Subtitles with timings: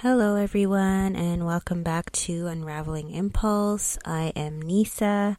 [0.00, 3.96] Hello, everyone, and welcome back to Unraveling Impulse.
[4.04, 5.38] I am Nisa,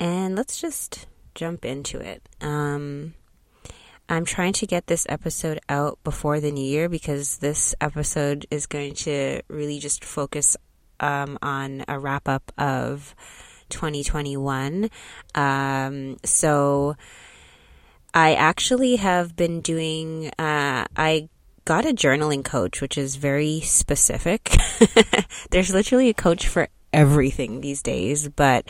[0.00, 2.28] and let's just jump into it.
[2.40, 3.14] Um,
[4.08, 8.66] I'm trying to get this episode out before the new year because this episode is
[8.66, 10.56] going to really just focus
[10.98, 13.14] um, on a wrap up of
[13.68, 14.90] 2021.
[15.36, 16.96] Um, so,
[18.12, 21.28] I actually have been doing, uh, I
[21.68, 24.56] got a journaling coach, which is very specific.
[25.50, 28.66] There's literally a coach for everything these days, but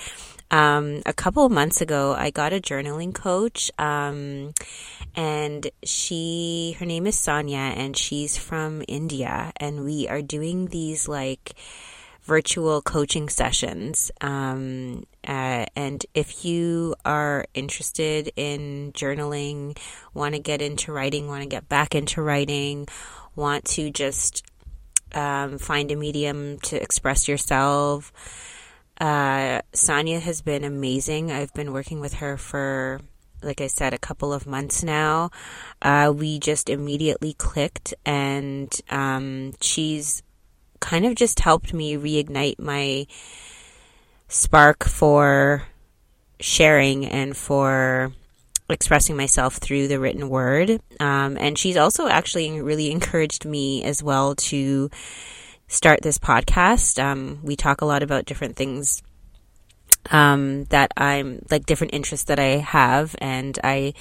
[0.51, 4.53] um, a couple of months ago, I got a journaling coach, um,
[5.15, 11.07] and she, her name is Sonia, and she's from India, and we are doing these
[11.07, 11.55] like
[12.25, 14.11] virtual coaching sessions.
[14.21, 19.79] Um, uh, and if you are interested in journaling,
[20.15, 22.89] want to get into writing, want to get back into writing,
[23.37, 24.43] want to just
[25.13, 28.11] um, find a medium to express yourself,
[29.01, 31.31] uh, Sonia has been amazing.
[31.31, 33.01] I've been working with her for,
[33.43, 35.31] like I said, a couple of months now.
[35.81, 40.23] Uh, we just immediately clicked, and um, she's
[40.81, 43.07] kind of just helped me reignite my
[44.29, 45.65] spark for
[46.41, 48.13] sharing and for
[48.71, 50.81] expressing myself through the written word.
[51.01, 54.91] Um, and she's also actually really encouraged me as well to
[55.67, 57.03] start this podcast.
[57.03, 59.03] Um, we talk a lot about different things
[60.11, 63.95] um, that I'm like different interests that I have, and I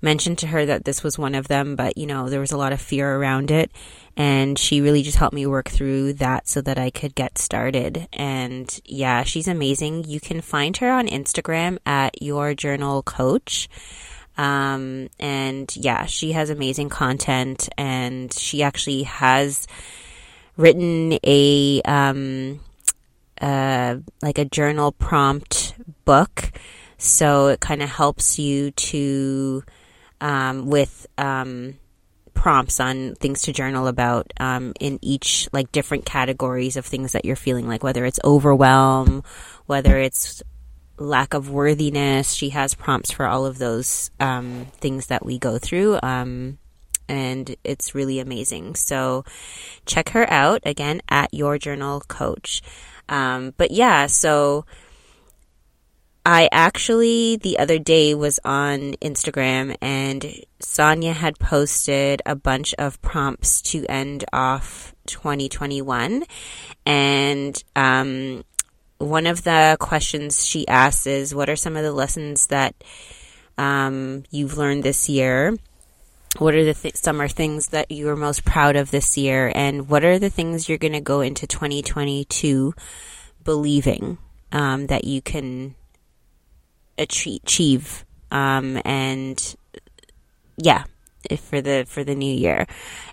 [0.00, 2.56] mentioned to her that this was one of them, but you know, there was a
[2.56, 3.70] lot of fear around it.
[4.16, 8.08] And she really just helped me work through that so that I could get started.
[8.12, 10.04] And yeah, she's amazing.
[10.04, 13.68] You can find her on Instagram at Your Journal Coach.
[14.36, 19.66] Um, and yeah, she has amazing content and she actually has
[20.56, 22.60] written a, um,
[23.40, 25.74] uh, like a journal prompt
[26.04, 26.52] book.
[26.98, 29.62] So it kind of helps you to,
[30.20, 31.74] um, with, um,
[32.34, 37.24] prompts on things to journal about um, in each like different categories of things that
[37.24, 39.24] you're feeling like whether it's overwhelm
[39.66, 40.40] whether it's
[40.98, 42.32] lack of worthiness.
[42.32, 46.58] She has prompts for all of those um, things that we go through um,
[47.08, 48.74] and it's really amazing.
[48.74, 49.24] So
[49.86, 52.62] check her out again at your journal coach.
[53.08, 54.66] Um, but yeah so
[56.30, 63.00] I actually the other day was on Instagram and Sonia had posted a bunch of
[63.00, 66.24] prompts to end off 2021.
[66.84, 68.44] And um,
[68.98, 72.74] one of the questions she asks is What are some of the lessons that
[73.56, 75.56] um, you've learned this year?
[76.36, 79.50] What are the th- are things that you are most proud of this year?
[79.54, 82.74] And what are the things you're going to go into 2022
[83.44, 84.18] believing
[84.52, 85.74] um, that you can
[86.98, 89.56] achieve um, and
[90.56, 90.84] yeah
[91.36, 92.66] for the for the new year.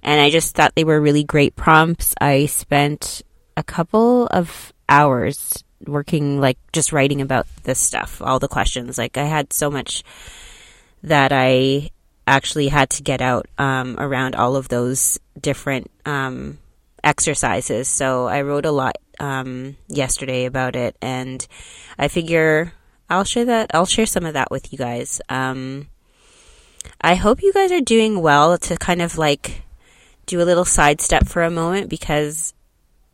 [0.03, 2.13] And i just thought they were really great prompts.
[2.19, 3.21] I spent
[3.57, 8.97] a couple of hours working like just writing about this stuff all the questions.
[8.97, 10.03] Like i had so much
[11.03, 11.89] that i
[12.27, 16.57] actually had to get out um, around all of those different um,
[17.03, 17.87] exercises.
[17.87, 21.45] So i wrote a lot um, yesterday about it and
[21.97, 22.73] i figure
[23.09, 23.71] I'll share that.
[23.73, 25.21] I'll share some of that with you guys.
[25.29, 25.87] Um,
[27.01, 29.63] I hope you guys are doing well to kind of like
[30.25, 32.53] do a little sidestep for a moment because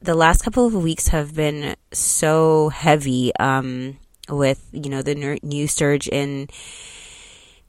[0.01, 3.97] the last couple of weeks have been so heavy um,
[4.29, 6.47] with you know the new surge in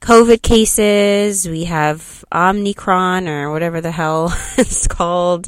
[0.01, 1.47] COVID cases.
[1.47, 5.47] We have Omicron or whatever the hell it's called,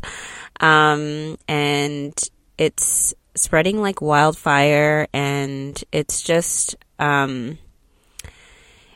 [0.59, 2.13] um, and
[2.57, 7.57] it's spreading like wildfire, and it's just, um,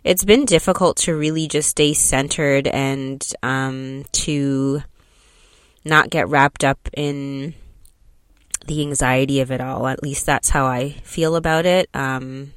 [0.03, 4.81] it's been difficult to really just stay centered and um, to
[5.85, 7.53] not get wrapped up in
[8.65, 9.87] the anxiety of it all.
[9.87, 11.89] At least that's how I feel about it.
[11.93, 12.53] Um,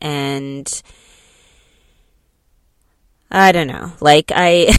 [0.00, 0.82] and
[3.30, 3.92] I don't know.
[4.00, 4.72] Like I,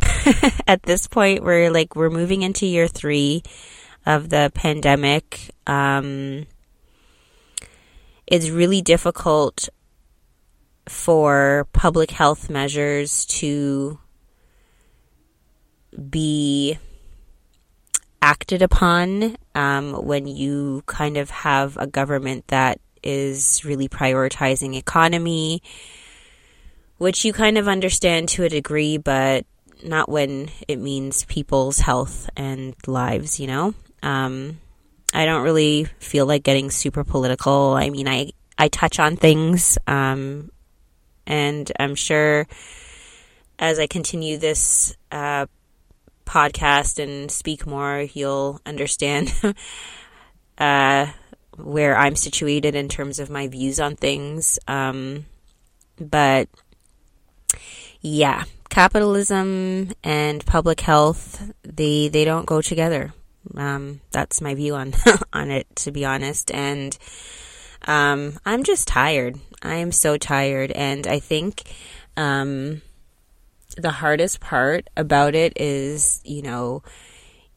[0.67, 3.43] at this point, we're like we're moving into year three
[4.05, 5.51] of the pandemic.
[5.67, 6.45] Um,
[8.27, 9.69] it's really difficult
[10.87, 13.99] for public health measures to
[16.09, 16.77] be
[18.21, 25.61] acted upon um, when you kind of have a government that is really prioritizing economy,
[26.97, 29.45] which you kind of understand to a degree, but
[29.83, 33.73] not when it means people's health and lives, you know?
[34.03, 34.59] Um,
[35.13, 37.73] I don't really feel like getting super political.
[37.73, 40.51] I mean, I, I touch on things, um,
[41.25, 42.47] and I'm sure
[43.57, 45.45] as I continue this uh,
[46.25, 49.33] podcast and speak more, you'll understand
[50.57, 51.07] uh,
[51.57, 54.59] where I'm situated in terms of my views on things.
[54.67, 55.25] Um,
[55.99, 56.49] but
[58.01, 63.13] yeah, capitalism and public health they they don't go together.
[63.55, 64.93] Um, that's my view on
[65.33, 66.51] on it, to be honest.
[66.51, 66.97] And
[67.87, 69.39] um, I'm just tired.
[69.61, 71.63] I am so tired, and I think
[72.17, 72.81] um,
[73.77, 76.83] the hardest part about it is, you know,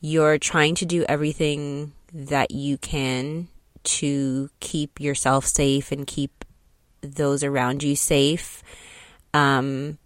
[0.00, 3.48] you're trying to do everything that you can
[3.84, 6.44] to keep yourself safe and keep
[7.00, 8.62] those around you safe.
[9.32, 9.98] Um,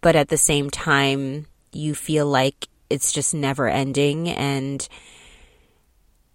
[0.00, 4.28] but at the same time, you feel like it's just never ending.
[4.28, 4.86] And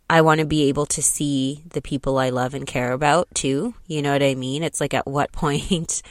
[0.10, 3.74] I want to be able to see the people I love and care about too.
[3.88, 4.64] You know what I mean?
[4.64, 6.02] It's like at what point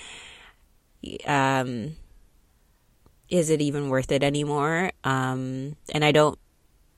[1.27, 1.97] um,
[3.29, 4.93] is it even worth it anymore?
[5.05, 6.39] Um, and I don't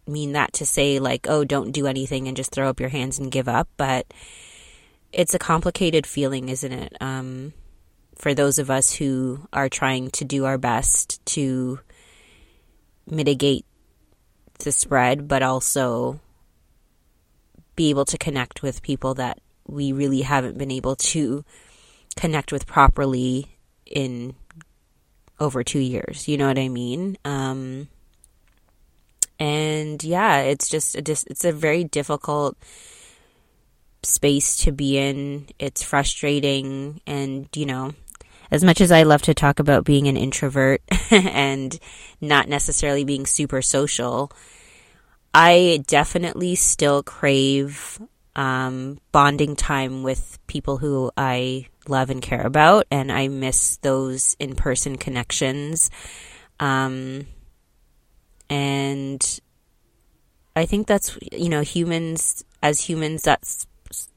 [0.06, 3.18] mean that to say like, oh, don't do anything and just throw up your hands
[3.18, 4.12] and give up, but
[5.12, 6.96] it's a complicated feeling, isn't it?
[7.00, 7.52] Um,
[8.16, 11.80] for those of us who are trying to do our best to
[13.06, 13.64] mitigate
[14.60, 16.20] the spread, but also
[17.76, 21.44] be able to connect with people that we really haven't been able to
[22.16, 24.34] connect with properly in
[25.40, 26.28] over two years.
[26.28, 27.18] You know what I mean?
[27.24, 27.88] Um,
[29.38, 32.56] and yeah, it's just a dis- it's a very difficult
[34.02, 35.48] space to be in.
[35.58, 37.94] It's frustrating, and you know,
[38.54, 40.80] as much as I love to talk about being an introvert
[41.10, 41.76] and
[42.20, 44.30] not necessarily being super social,
[45.34, 48.00] I definitely still crave
[48.36, 54.36] um, bonding time with people who I love and care about, and I miss those
[54.38, 55.90] in person connections.
[56.60, 57.26] Um,
[58.48, 59.40] and
[60.54, 63.66] I think that's you know humans as humans that's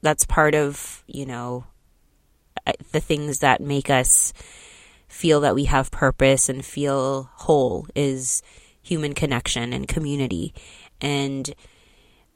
[0.03, 1.65] that's part of you know
[2.91, 4.33] the things that make us
[5.07, 8.41] feel that we have purpose and feel whole is
[8.81, 10.53] human connection and community
[11.01, 11.53] and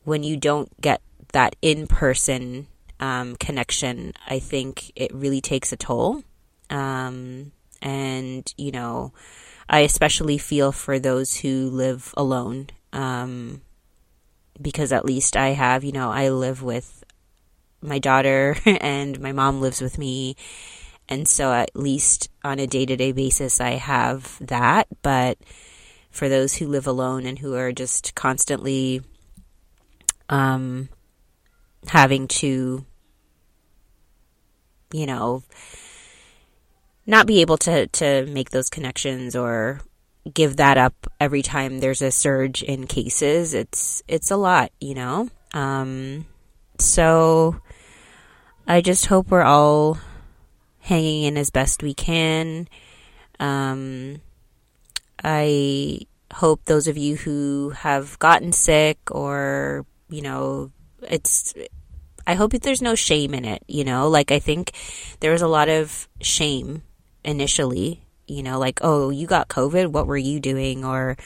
[0.04, 1.01] when you don't get
[1.33, 2.68] that in person
[3.01, 6.24] um, connection, I think it really takes a toll.
[6.69, 7.51] Um,
[7.81, 9.12] and, you know,
[9.68, 12.68] I especially feel for those who live alone.
[12.94, 13.62] Um,
[14.62, 17.00] because at least I have, you know, I live with
[17.81, 20.36] my daughter and my mom lives with me.
[21.10, 24.88] And so at least on a day to day basis, I have that.
[25.01, 25.38] But
[26.10, 29.01] for those who live alone and who are just constantly
[30.30, 30.89] um,
[31.88, 32.86] having to
[34.94, 35.44] you know,
[37.06, 39.81] not be able to, to make those connections or
[40.31, 43.54] give that up every time there's a surge in cases.
[43.54, 45.30] It's, it's a lot, you know?
[45.54, 46.25] Um,
[46.77, 47.60] so
[48.68, 49.98] I just hope we're all
[50.80, 52.68] hanging in as best we can.
[53.40, 54.22] Um,
[55.24, 56.02] I
[56.34, 61.53] hope those of you who have gotten sick or, you know, it's
[62.25, 64.08] I hope there's no shame in it, you know?
[64.08, 64.72] Like, I think
[65.20, 66.84] there was a lot of shame
[67.24, 70.86] initially, you know, like, oh, you got COVID, what were you doing?
[70.86, 71.18] Or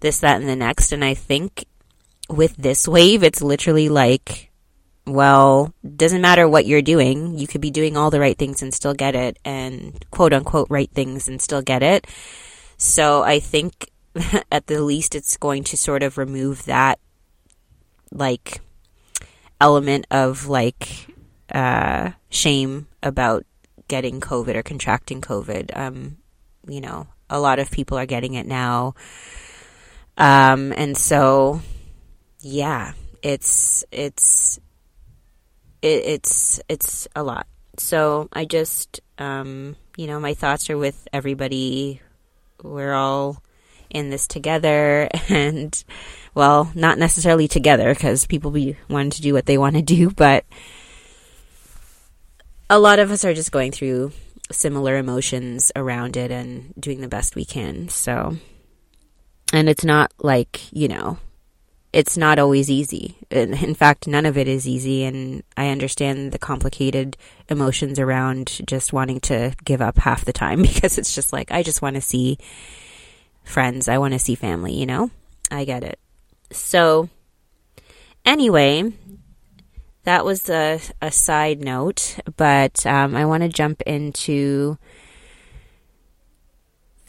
[0.00, 0.92] this, that, and the next.
[0.92, 1.64] And I think
[2.28, 4.45] with this wave, it's literally like,
[5.06, 7.38] well, doesn't matter what you're doing.
[7.38, 10.68] You could be doing all the right things and still get it, and quote unquote
[10.70, 12.06] right things and still get it.
[12.76, 13.90] So I think
[14.52, 16.98] at the least it's going to sort of remove that,
[18.10, 18.60] like,
[19.60, 21.06] element of like
[21.52, 23.44] uh, shame about
[23.88, 25.76] getting COVID or contracting COVID.
[25.76, 26.18] Um,
[26.66, 28.94] you know, a lot of people are getting it now.
[30.18, 31.60] Um, and so,
[32.40, 34.58] yeah, it's, it's,
[35.82, 37.46] it, it's, it's a lot.
[37.78, 42.00] So I just, um, you know, my thoughts are with everybody.
[42.62, 43.42] We're all
[43.90, 45.84] in this together and
[46.34, 50.10] well, not necessarily together because people be wanting to do what they want to do,
[50.10, 50.44] but
[52.68, 54.12] a lot of us are just going through
[54.50, 57.88] similar emotions around it and doing the best we can.
[57.88, 58.36] So,
[59.52, 61.18] and it's not like, you know,
[61.96, 63.16] it's not always easy.
[63.30, 65.02] In fact, none of it is easy.
[65.04, 67.16] And I understand the complicated
[67.48, 71.62] emotions around just wanting to give up half the time because it's just like, I
[71.62, 72.36] just want to see
[73.44, 73.88] friends.
[73.88, 75.10] I want to see family, you know?
[75.50, 75.98] I get it.
[76.52, 77.08] So,
[78.26, 78.92] anyway,
[80.02, 84.76] that was a, a side note, but um, I want to jump into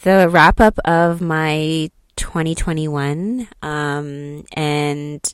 [0.04, 3.48] the wrap up of my 2021.
[3.62, 5.34] Um, and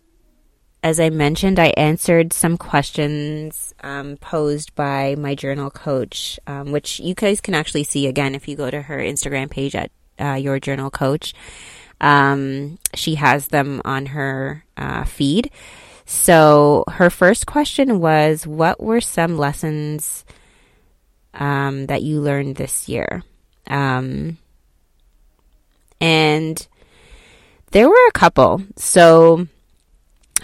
[0.84, 7.00] as I mentioned, I answered some questions um, posed by my journal coach, um, which
[7.00, 10.34] you guys can actually see again if you go to her Instagram page at uh,
[10.34, 11.34] Your Journal Coach.
[12.02, 15.52] Um, she has them on her uh, feed.
[16.06, 20.26] So her first question was, "What were some lessons
[21.34, 23.24] um, that you learned this year?"
[23.68, 24.38] Um,
[26.02, 26.68] and
[27.74, 28.62] there were a couple.
[28.78, 29.48] So,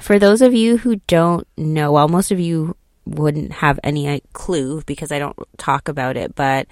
[0.02, 4.82] for those of you who don't know, well, most of you wouldn't have any clue
[4.86, 6.68] because I don't talk about it, but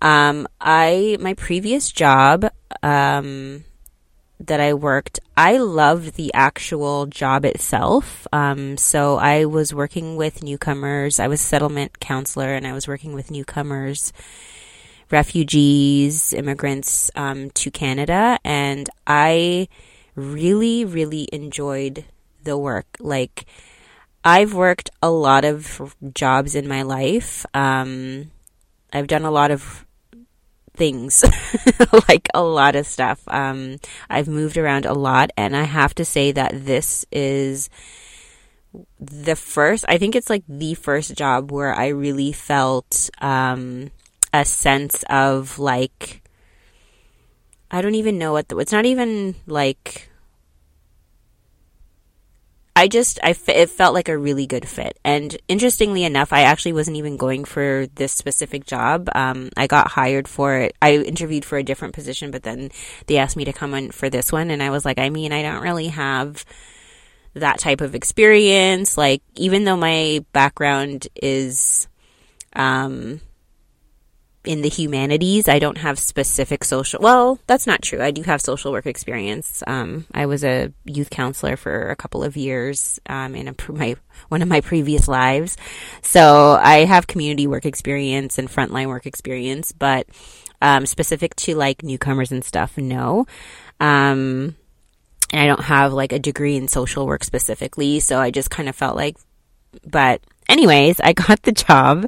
[0.00, 2.50] um, I my previous job
[2.82, 3.64] um,
[4.40, 8.26] that I worked, I loved the actual job itself.
[8.32, 11.20] Um, so I was working with newcomers.
[11.20, 14.12] I was settlement counselor, and I was working with newcomers
[15.12, 19.68] refugees, immigrants um, to Canada, and I
[20.14, 22.04] really, really enjoyed
[22.42, 22.86] the work.
[22.98, 23.44] Like,
[24.24, 27.44] I've worked a lot of jobs in my life.
[27.54, 28.30] Um,
[28.92, 29.86] I've done a lot of
[30.74, 31.24] things,
[32.08, 33.20] like a lot of stuff.
[33.28, 33.78] Um,
[34.08, 37.68] I've moved around a lot, and I have to say that this is
[38.98, 43.90] the first, I think it's like the first job where I really felt um,
[44.32, 46.22] a sense of like
[47.70, 50.10] I don't even know what the, it's not even like
[52.74, 54.98] I just I it felt like a really good fit.
[55.04, 59.08] And interestingly enough, I actually wasn't even going for this specific job.
[59.14, 60.74] Um, I got hired for it.
[60.80, 62.70] I interviewed for a different position, but then
[63.06, 65.32] they asked me to come in for this one, and I was like, I mean,
[65.32, 66.44] I don't really have
[67.34, 68.96] that type of experience.
[68.96, 71.88] Like, even though my background is,
[72.54, 73.20] um,
[74.44, 75.48] in the humanities.
[75.48, 77.00] I don't have specific social.
[77.00, 78.02] Well, that's not true.
[78.02, 79.62] I do have social work experience.
[79.66, 83.96] Um, I was a youth counselor for a couple of years um, in a, my
[84.28, 85.56] one of my previous lives,
[86.02, 89.72] so I have community work experience and frontline work experience.
[89.72, 90.08] But
[90.60, 93.26] um, specific to like newcomers and stuff, no.
[93.80, 94.56] Um,
[95.32, 98.68] and I don't have like a degree in social work specifically, so I just kind
[98.68, 99.16] of felt like,
[99.86, 100.20] but
[100.52, 102.06] anyways, I got the job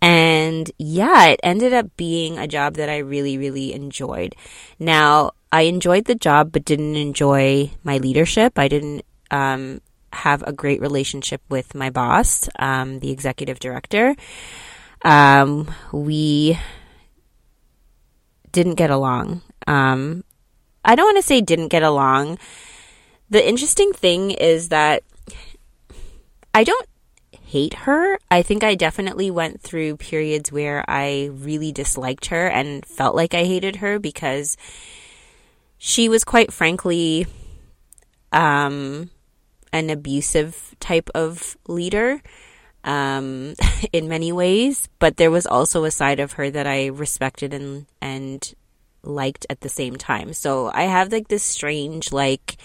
[0.00, 4.36] and yeah, it ended up being a job that I really, really enjoyed.
[4.78, 8.58] Now, I enjoyed the job, but didn't enjoy my leadership.
[8.58, 9.80] I didn't um,
[10.12, 14.14] have a great relationship with my boss, um, the executive director.
[15.04, 16.58] Um, we
[18.52, 19.42] didn't get along.
[19.66, 20.22] Um,
[20.84, 22.38] I don't want to say didn't get along.
[23.30, 25.02] The interesting thing is that
[26.54, 26.88] I don't
[27.32, 28.18] hate her.
[28.30, 33.34] I think I definitely went through periods where I really disliked her and felt like
[33.34, 34.56] I hated her because
[35.78, 37.26] she was quite frankly
[38.32, 39.10] um,
[39.72, 42.20] an abusive type of leader
[42.84, 43.54] um,
[43.92, 47.86] in many ways, but there was also a side of her that I respected and
[48.00, 48.54] and
[49.02, 50.32] liked at the same time.
[50.32, 52.56] So I have like this strange like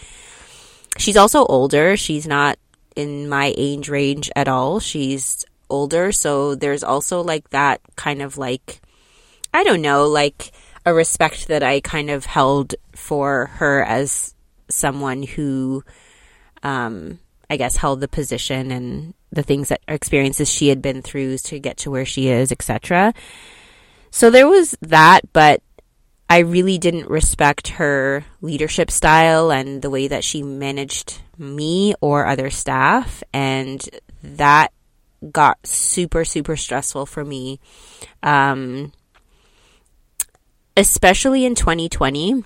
[0.97, 1.95] she's also older.
[1.97, 2.57] She's not
[2.95, 4.79] in my age range at all.
[4.79, 8.81] She's older, so there's also like that kind of like
[9.53, 10.51] I don't know, like
[10.85, 14.33] a respect that I kind of held for her as
[14.69, 15.83] someone who
[16.63, 17.19] um
[17.49, 21.59] I guess held the position and the things that experiences she had been through to
[21.59, 23.13] get to where she is, etc.
[24.11, 25.61] So there was that, but
[26.29, 32.25] I really didn't respect her leadership style and the way that she managed me or
[32.25, 33.23] other staff.
[33.33, 33.87] And
[34.23, 34.71] that
[35.31, 37.59] got super, super stressful for me.
[38.21, 38.91] Um,
[40.75, 42.43] especially in 2020.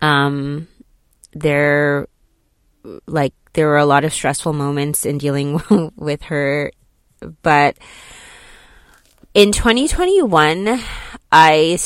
[0.00, 0.68] Um,
[1.32, 2.08] there,
[3.06, 5.60] like, there were a lot of stressful moments in dealing
[5.96, 6.72] with her,
[7.42, 7.76] but
[9.32, 10.80] in 2021,
[11.32, 11.76] I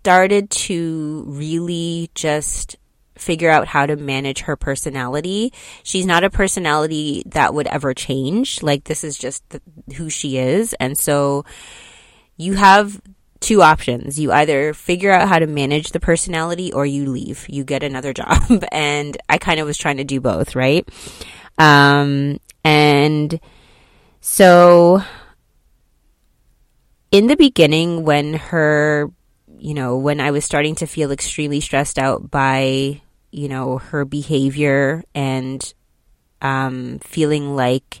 [0.00, 2.76] started to really just
[3.18, 5.52] figure out how to manage her personality.
[5.82, 8.62] She's not a personality that would ever change.
[8.62, 9.60] Like this is just the,
[9.96, 10.74] who she is.
[10.80, 11.44] And so
[12.38, 13.02] you have
[13.40, 14.18] two options.
[14.18, 17.44] You either figure out how to manage the personality or you leave.
[17.46, 18.64] You get another job.
[18.72, 20.88] and I kind of was trying to do both, right?
[21.58, 23.38] Um, and
[24.22, 25.02] so
[27.12, 29.10] in the beginning when her
[29.60, 33.00] you know, when I was starting to feel extremely stressed out by,
[33.30, 35.74] you know, her behavior and
[36.42, 38.00] um, feeling like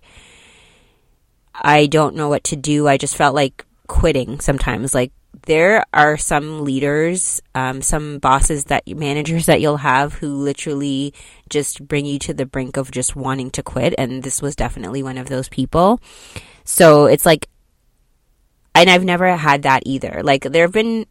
[1.54, 4.94] I don't know what to do, I just felt like quitting sometimes.
[4.94, 5.12] Like,
[5.46, 11.14] there are some leaders, um, some bosses that managers that you'll have who literally
[11.48, 13.94] just bring you to the brink of just wanting to quit.
[13.98, 16.00] And this was definitely one of those people.
[16.64, 17.48] So it's like,
[18.74, 20.20] and I've never had that either.
[20.22, 21.06] Like, there have been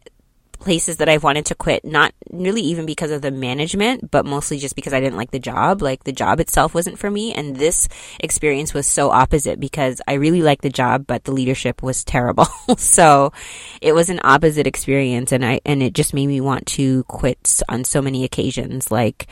[0.60, 4.58] places that I've wanted to quit, not really even because of the management, but mostly
[4.58, 5.82] just because I didn't like the job.
[5.82, 7.32] Like the job itself wasn't for me.
[7.32, 7.88] And this
[8.20, 12.46] experience was so opposite because I really liked the job, but the leadership was terrible.
[12.76, 13.32] so
[13.80, 15.32] it was an opposite experience.
[15.32, 18.90] And I, and it just made me want to quit on so many occasions.
[18.90, 19.26] Like,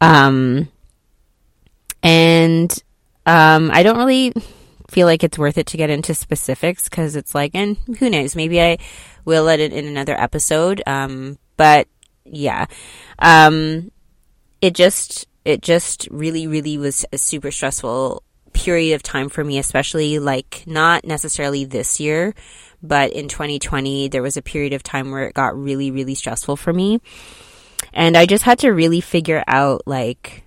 [0.00, 0.68] um,
[2.02, 2.72] and,
[3.26, 4.32] um, I don't really
[4.88, 8.36] feel like it's worth it to get into specifics because it's like, and who knows,
[8.36, 8.78] maybe I
[9.24, 10.82] will let it in another episode.
[10.86, 11.88] Um, but
[12.24, 12.66] yeah,
[13.18, 13.90] um,
[14.60, 19.58] it just, it just really, really was a super stressful period of time for me,
[19.58, 22.34] especially like not necessarily this year,
[22.82, 26.56] but in 2020, there was a period of time where it got really, really stressful
[26.56, 27.00] for me.
[27.92, 30.44] And I just had to really figure out like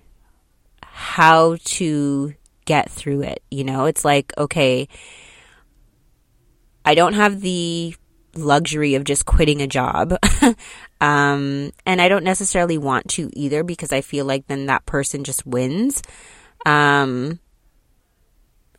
[0.82, 2.34] how to
[2.70, 3.42] get through it.
[3.50, 4.86] You know, it's like, okay,
[6.84, 7.96] I don't have the
[8.36, 10.16] luxury of just quitting a job.
[11.00, 15.24] um, and I don't necessarily want to either because I feel like then that person
[15.24, 16.00] just wins.
[16.64, 17.40] Um,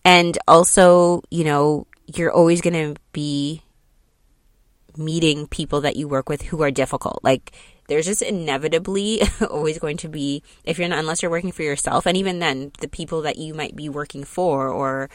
[0.05, 3.61] and also, you know, you're always going to be
[4.95, 7.19] meeting people that you work with who are difficult.
[7.23, 7.51] Like,
[7.91, 12.05] there's just inevitably always going to be if you're not unless you're working for yourself
[12.05, 15.09] and even then the people that you might be working for or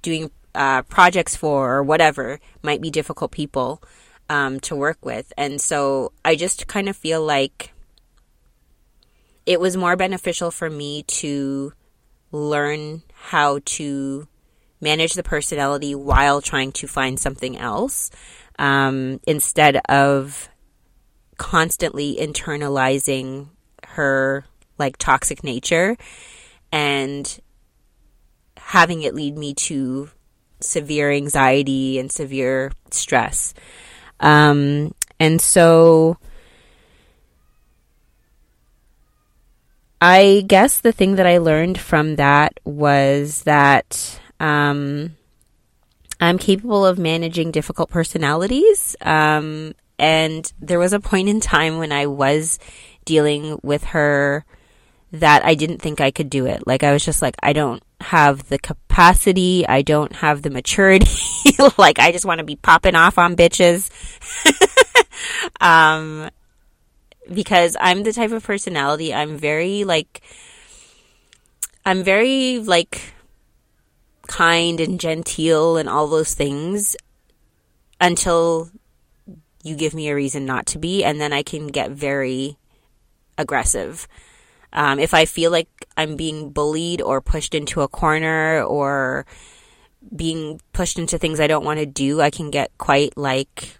[0.00, 3.82] doing uh, projects for or whatever might be difficult people
[4.30, 5.30] um, to work with.
[5.36, 7.74] And so i just kind of feel like
[9.44, 11.74] it was more beneficial for me to
[12.32, 14.26] learn how to
[14.80, 18.10] manage the personality while trying to find something else
[18.58, 20.48] um, instead of
[21.36, 23.48] constantly internalizing
[23.84, 24.44] her
[24.78, 25.96] like toxic nature
[26.72, 27.40] and
[28.56, 30.10] having it lead me to
[30.60, 33.54] severe anxiety and severe stress.
[34.20, 36.18] Um, and so
[40.00, 45.16] I guess the thing that I learned from that was that um,
[46.20, 51.92] I'm capable of managing difficult personalities um, and there was a point in time when
[51.92, 52.58] I was
[53.04, 54.44] dealing with her
[55.12, 56.66] that I didn't think I could do it.
[56.66, 59.66] Like I was just like, I don't have the capacity.
[59.66, 61.06] I don't have the maturity.
[61.78, 63.90] like I just want to be popping off on bitches.
[65.60, 66.28] um,
[67.32, 70.20] because I'm the type of personality, I'm very like,
[71.84, 73.14] I'm very like
[74.26, 76.96] kind and genteel and all those things
[78.00, 78.70] until
[79.62, 82.56] you give me a reason not to be, and then I can get very
[83.38, 84.06] aggressive.
[84.72, 89.26] Um, if I feel like I'm being bullied or pushed into a corner or
[90.14, 93.78] being pushed into things I don't want to do, I can get quite like,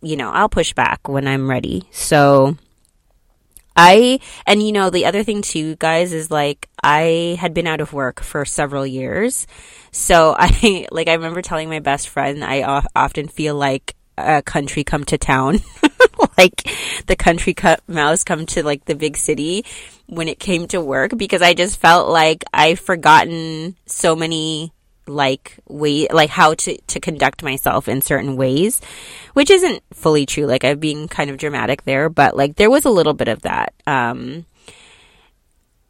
[0.00, 1.88] you know, I'll push back when I'm ready.
[1.90, 2.56] So
[3.76, 7.80] I, and you know, the other thing too, guys, is like I had been out
[7.80, 9.46] of work for several years.
[9.90, 12.62] So I, like, I remember telling my best friend, I
[12.94, 15.60] often feel like a country come to town.
[16.38, 16.68] like
[17.06, 17.54] the country
[17.86, 19.64] mouse come to like the big city
[20.06, 24.72] when it came to work because I just felt like I've forgotten so many
[25.06, 28.80] like way like how to to conduct myself in certain ways
[29.34, 30.46] which isn't fully true.
[30.46, 33.42] Like i'm being kind of dramatic there but like there was a little bit of
[33.42, 33.74] that.
[33.86, 34.46] Um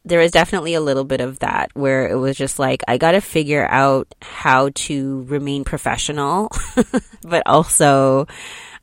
[0.04, 3.12] there was definitely a little bit of that where it was just like I got
[3.12, 6.50] to figure out how to remain professional,
[7.22, 8.26] but also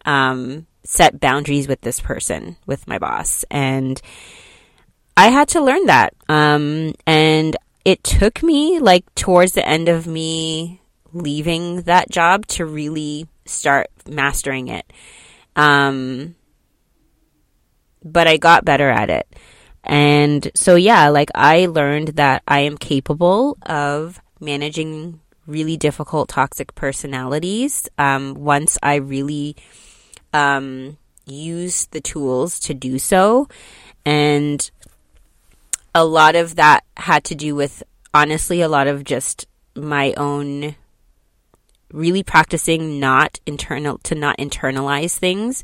[0.06, 4.02] um, set boundaries with this person, with my boss, and
[5.16, 6.14] I had to learn that.
[6.28, 10.82] Um, and it took me like towards the end of me
[11.14, 14.92] leaving that job to really start mastering it.
[15.56, 16.36] Um,
[18.04, 19.28] but I got better at it.
[19.84, 26.74] And so, yeah, like I learned that I am capable of managing really difficult toxic
[26.76, 29.56] personalities um, once I really
[30.34, 33.48] um, use the tools to do so.
[34.06, 34.70] And
[35.94, 40.76] a lot of that had to do with, honestly, a lot of just my own
[41.92, 45.64] really practicing not internal to not internalize things,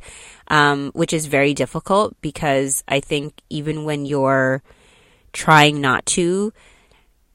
[0.49, 4.61] um, which is very difficult because I think even when you're
[5.31, 6.51] trying not to,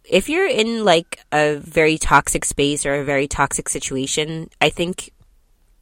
[0.04, 5.12] if you're in like a very toxic space or a very toxic situation, I think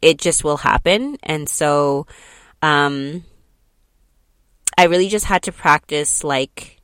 [0.02, 1.16] it just will happen.
[1.22, 2.06] And so,
[2.62, 3.24] um,
[4.78, 6.79] I really just had to practice like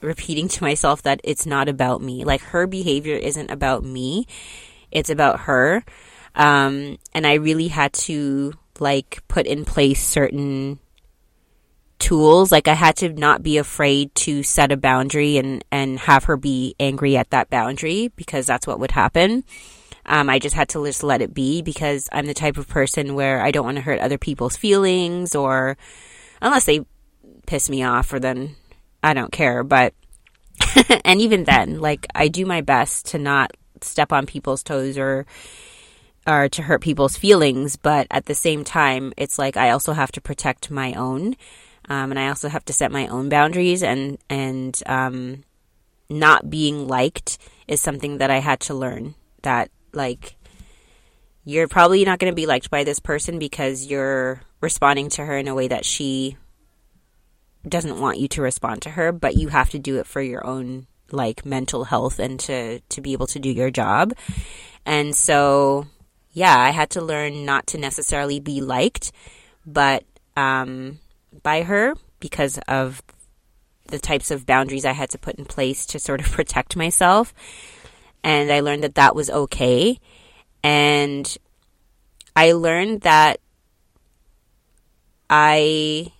[0.00, 2.24] repeating to myself that it's not about me.
[2.24, 4.26] Like her behavior isn't about me.
[4.90, 5.84] It's about her.
[6.34, 10.78] Um, and I really had to like put in place certain
[11.98, 12.52] tools.
[12.52, 16.36] Like I had to not be afraid to set a boundary and, and have her
[16.36, 19.44] be angry at that boundary because that's what would happen.
[20.06, 23.14] Um, I just had to just let it be because I'm the type of person
[23.14, 25.76] where I don't want to hurt other people's feelings or
[26.40, 26.86] unless they
[27.46, 28.56] piss me off or then
[29.02, 29.62] I don't care.
[29.62, 29.94] But,
[31.04, 35.26] and even then, like I do my best to not step on people's toes or,
[36.26, 37.76] or to hurt people's feelings.
[37.76, 41.36] But at the same time, it's like I also have to protect my own.
[41.88, 45.44] Um, and I also have to set my own boundaries and, and, um,
[46.10, 50.36] not being liked is something that I had to learn that like
[51.44, 55.36] you're probably not going to be liked by this person because you're responding to her
[55.38, 56.36] in a way that she
[57.66, 60.46] doesn't want you to respond to her, but you have to do it for your
[60.46, 64.12] own like mental health and to to be able to do your job.
[64.84, 65.86] And so
[66.32, 69.12] yeah, I had to learn not to necessarily be liked,
[69.66, 70.04] but
[70.36, 70.98] um
[71.42, 73.02] by her because of
[73.86, 77.34] the types of boundaries I had to put in place to sort of protect myself.
[78.22, 79.98] And I learned that that was okay.
[80.62, 81.36] And
[82.36, 83.40] I learned that
[85.30, 86.12] I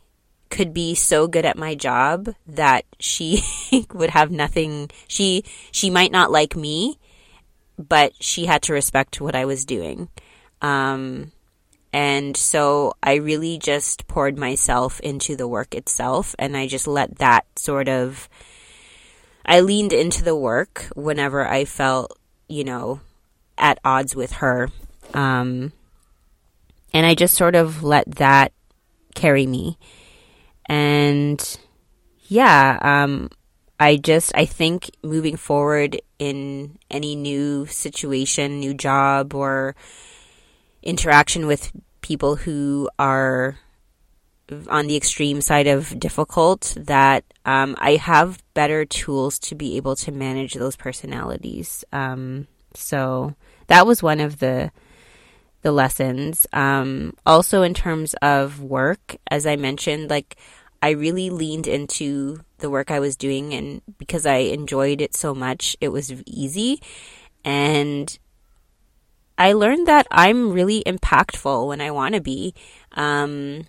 [0.51, 3.43] could be so good at my job that she
[3.93, 6.99] would have nothing she she might not like me
[7.79, 10.09] but she had to respect what I was doing.
[10.61, 11.31] Um,
[11.93, 17.19] and so I really just poured myself into the work itself and I just let
[17.19, 18.29] that sort of
[19.47, 23.01] I leaned into the work whenever I felt you know
[23.57, 24.69] at odds with her.
[25.15, 25.73] Um,
[26.93, 28.53] and I just sort of let that
[29.15, 29.79] carry me
[30.69, 31.59] and
[32.29, 33.31] yeah, um,
[33.81, 39.75] I just, I think moving forward in any new situation, new job, or
[40.83, 43.59] interaction with people who are
[44.69, 49.95] on the extreme side of difficult, that um, I have better tools to be able
[49.97, 51.85] to manage those personalities.
[51.93, 53.35] Um, so
[53.67, 54.71] that was one of the
[55.63, 56.47] the lessons.
[56.53, 60.37] Um, also, in terms of work, as I mentioned, like
[60.81, 65.35] I really leaned into the work I was doing, and because I enjoyed it so
[65.35, 66.81] much, it was easy.
[67.45, 68.17] And
[69.37, 72.55] I learned that I'm really impactful when I want to be.
[72.93, 73.67] Um,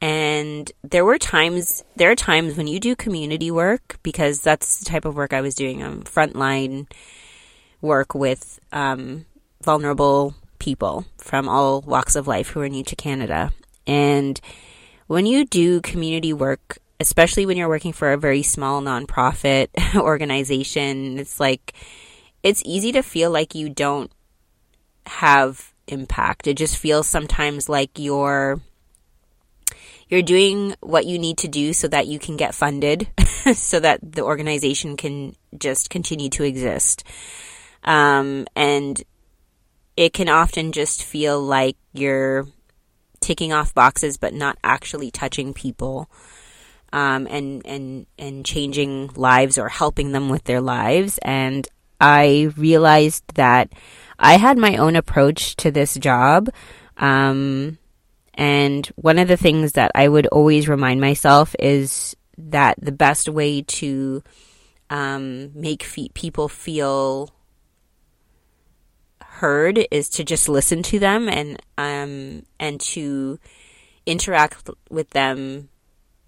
[0.00, 4.84] and there were times, there are times when you do community work, because that's the
[4.84, 6.90] type of work I was doing, um, frontline
[7.80, 9.26] work with um,
[9.62, 13.52] vulnerable people from all walks of life who are new to Canada.
[13.86, 14.40] And
[15.06, 21.18] when you do community work, especially when you're working for a very small nonprofit organization,
[21.18, 21.74] it's like
[22.42, 24.10] it's easy to feel like you don't
[25.06, 26.46] have impact.
[26.46, 28.60] It just feels sometimes like you're
[30.08, 33.08] you're doing what you need to do so that you can get funded
[33.54, 37.02] so that the organization can just continue to exist.
[37.82, 39.02] Um, and
[39.96, 42.46] it can often just feel like you're
[43.26, 46.08] ticking off boxes but not actually touching people
[46.92, 51.18] um, and and and changing lives or helping them with their lives.
[51.22, 51.66] And
[52.00, 53.72] I realized that
[54.16, 56.50] I had my own approach to this job
[56.96, 57.78] um,
[58.34, 63.28] and one of the things that I would always remind myself is that the best
[63.28, 64.22] way to
[64.88, 67.30] um, make fe- people feel
[69.36, 73.38] heard is to just listen to them and um and to
[74.06, 75.68] interact with them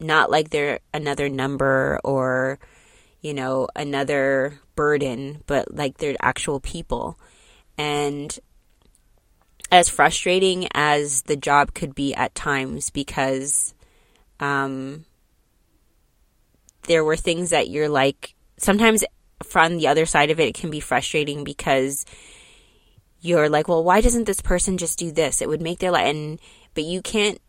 [0.00, 2.58] not like they're another number or
[3.20, 7.18] you know another burden but like they're actual people.
[7.76, 8.36] And
[9.70, 13.74] as frustrating as the job could be at times because
[14.40, 15.04] um
[16.84, 19.04] there were things that you're like sometimes
[19.42, 22.04] from the other side of it it can be frustrating because
[23.20, 25.42] you're like, well, why doesn't this person just do this?
[25.42, 26.40] It would make their life, and
[26.74, 27.40] but you can't,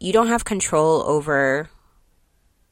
[0.00, 1.70] you don't have control over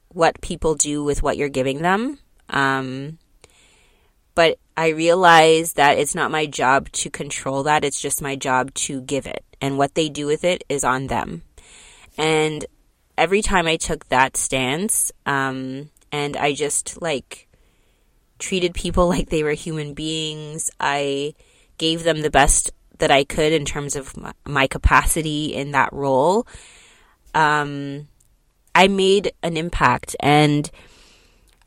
[0.08, 2.18] what people do with what you're giving them.
[2.48, 3.18] Um,
[4.34, 8.72] but I realize that it's not my job to control that, it's just my job
[8.74, 9.44] to give it.
[9.60, 11.42] And what they do with it is on them.
[12.18, 12.64] And
[13.16, 17.48] every time I took that stance, um, and I just like
[18.38, 21.34] treated people like they were human beings, I
[21.82, 24.14] gave them the best that I could in terms of
[24.46, 26.46] my, capacity in that role.
[27.34, 28.06] Um,
[28.72, 30.70] I made an impact and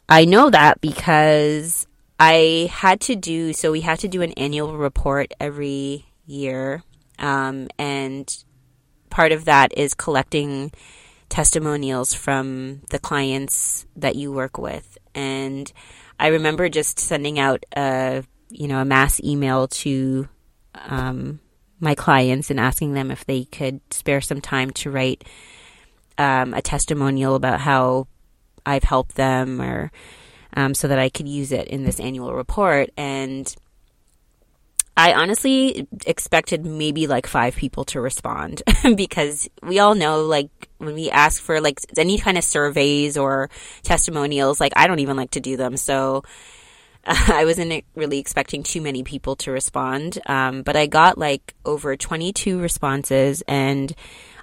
[0.07, 1.85] I know that because
[2.17, 3.73] I had to do so.
[3.73, 6.81] We had to do an annual report every year,
[7.19, 8.25] um, and
[9.09, 10.71] part of that is collecting
[11.27, 14.97] testimonials from the clients that you work with.
[15.13, 15.69] And
[16.17, 18.23] I remember just sending out a
[18.57, 20.27] you know a mass email to
[20.73, 21.39] um,
[21.79, 25.23] my clients and asking them if they could spare some time to write
[26.17, 28.07] um, a testimonial about how
[28.65, 29.91] I've helped them or
[30.55, 32.89] um, so that I could use it in this annual report.
[32.97, 33.53] And
[34.97, 38.63] I honestly expected maybe like five people to respond
[38.95, 43.49] because we all know, like, when we ask for like any kind of surveys or
[43.83, 45.75] testimonials, like, I don't even like to do them.
[45.75, 46.23] So,
[47.29, 51.95] I wasn't really expecting too many people to respond, um, but I got like over
[51.95, 53.93] 22 responses, and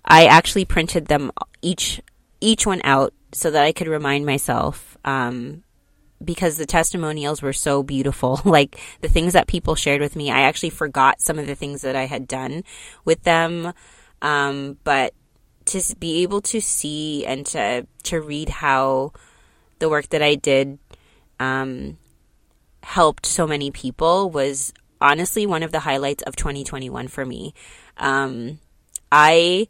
[0.04, 2.00] I actually printed them each
[2.40, 5.64] each one out so that I could remind myself um,
[6.24, 8.40] because the testimonials were so beautiful.
[8.44, 11.82] like the things that people shared with me, I actually forgot some of the things
[11.82, 12.62] that I had done
[13.04, 13.72] with them.
[14.20, 15.14] Um, but
[15.64, 19.12] to be able to see and to to read how
[19.80, 20.78] the work that I did
[21.40, 21.98] um,
[22.82, 27.54] helped so many people was honestly one of the highlights of 2021 for me.
[27.96, 28.60] Um,
[29.10, 29.68] I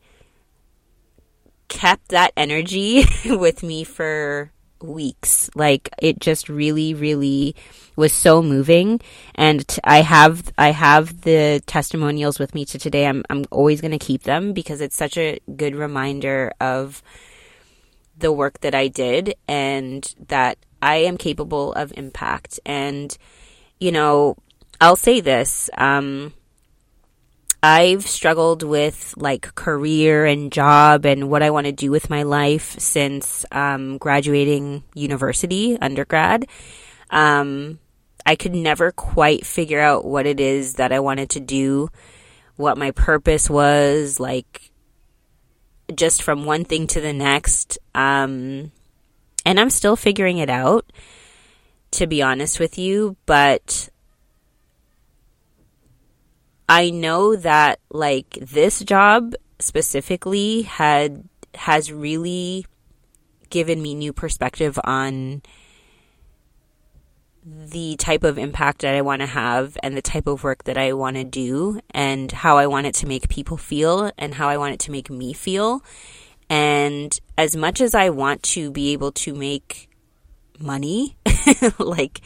[1.69, 5.51] kept that energy with me for weeks.
[5.55, 7.57] Like it just really, really
[7.97, 9.01] was so moving.
[9.35, 13.07] And t- I have, I have the testimonials with me to today.
[13.07, 17.03] I'm, I'm always going to keep them because it's such a good reminder of
[18.19, 22.61] the work that I did and that I am capable of impact.
[22.67, 23.17] And,
[23.79, 24.37] you know,
[24.81, 26.35] I'll say this, um,
[27.63, 32.25] I've struggled with like career and job and what I want to do with my
[32.25, 36.47] life since um, graduating university, undergrad.
[37.11, 37.79] Um,
[38.27, 41.89] I could never quite figure out what it is that I wanted to do,
[42.57, 44.73] what my purpose was, like
[45.95, 47.79] just from one thing to the next.
[47.95, 48.73] Um,
[49.45, 50.91] and I'm still figuring it out,
[51.93, 53.89] to be honest with you, but
[56.69, 62.67] I know that like this job specifically had has really
[63.51, 65.43] given me new perspective on
[67.45, 70.79] the type of impact that I want to have and the type of work that
[70.79, 74.49] I want to do and how I want it to make people feel and how
[74.49, 75.83] I want it to make me feel.
[76.53, 79.89] And as much as I want to be able to make
[80.61, 81.17] money,
[81.79, 82.21] like,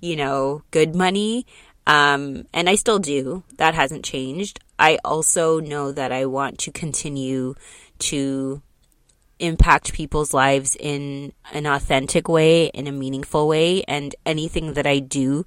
[0.00, 1.44] you know, good money,
[1.84, 3.42] um, and I still do.
[3.56, 4.60] That hasn't changed.
[4.78, 7.56] I also know that I want to continue
[7.98, 8.62] to
[9.40, 15.00] impact people's lives in an authentic way, in a meaningful way, and anything that I
[15.00, 15.44] do,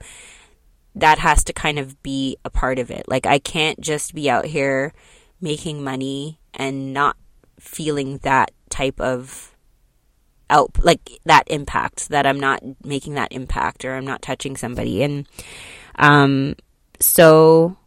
[0.96, 3.08] that has to kind of be a part of it.
[3.08, 4.92] Like, I can't just be out here
[5.40, 7.16] making money and not
[7.60, 9.56] feeling that type of
[10.50, 15.04] out, like that impact, that I'm not making that impact or I'm not touching somebody.
[15.04, 15.28] And,
[15.96, 16.56] um,
[17.00, 17.78] so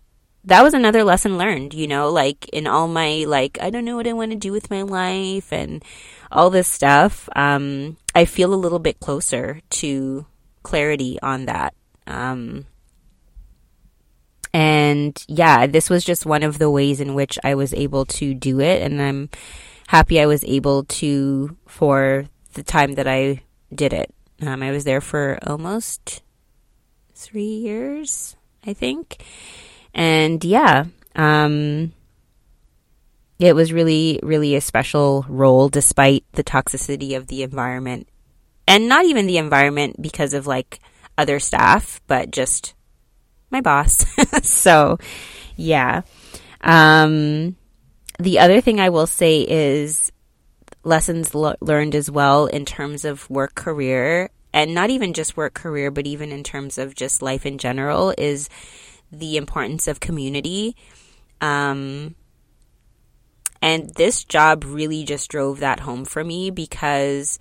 [0.44, 3.96] that was another lesson learned, you know, like in all my, like, I don't know
[3.96, 5.82] what I want to do with my life and
[6.30, 7.28] all this stuff.
[7.34, 10.26] Um, I feel a little bit closer to
[10.62, 11.74] clarity on that.
[12.06, 12.66] Um,
[14.52, 18.34] and yeah, this was just one of the ways in which I was able to
[18.34, 18.82] do it.
[18.82, 19.30] And I'm
[19.86, 24.12] happy I was able to for the time that I did it.
[24.42, 26.22] Um, I was there for almost
[27.14, 28.36] three years,
[28.66, 29.22] I think.
[29.94, 31.92] And yeah, um,
[33.38, 38.08] it was really, really a special role despite the toxicity of the environment.
[38.66, 40.80] And not even the environment because of like
[41.18, 42.74] other staff, but just
[43.50, 44.04] my boss.
[44.42, 44.98] so,
[45.56, 46.02] yeah.
[46.60, 47.56] Um,
[48.18, 50.12] the other thing I will say is
[50.84, 55.90] lessons learned as well in terms of work career and not even just work career,
[55.90, 58.48] but even in terms of just life in general, is
[59.12, 60.76] the importance of community.
[61.40, 62.14] Um,
[63.62, 67.38] and this job really just drove that home for me because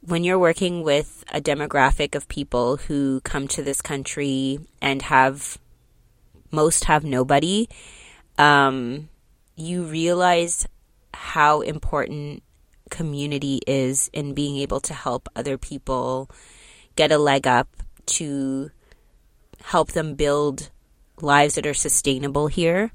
[0.00, 5.58] when you're working with a demographic of people who come to this country and have
[6.50, 7.68] most have nobody,
[8.38, 9.08] um,
[9.56, 10.66] you realize
[11.12, 12.42] how important
[12.90, 16.30] community is in being able to help other people
[16.96, 17.68] get a leg up
[18.06, 18.70] to
[19.62, 20.70] help them build
[21.20, 22.90] lives that are sustainable here,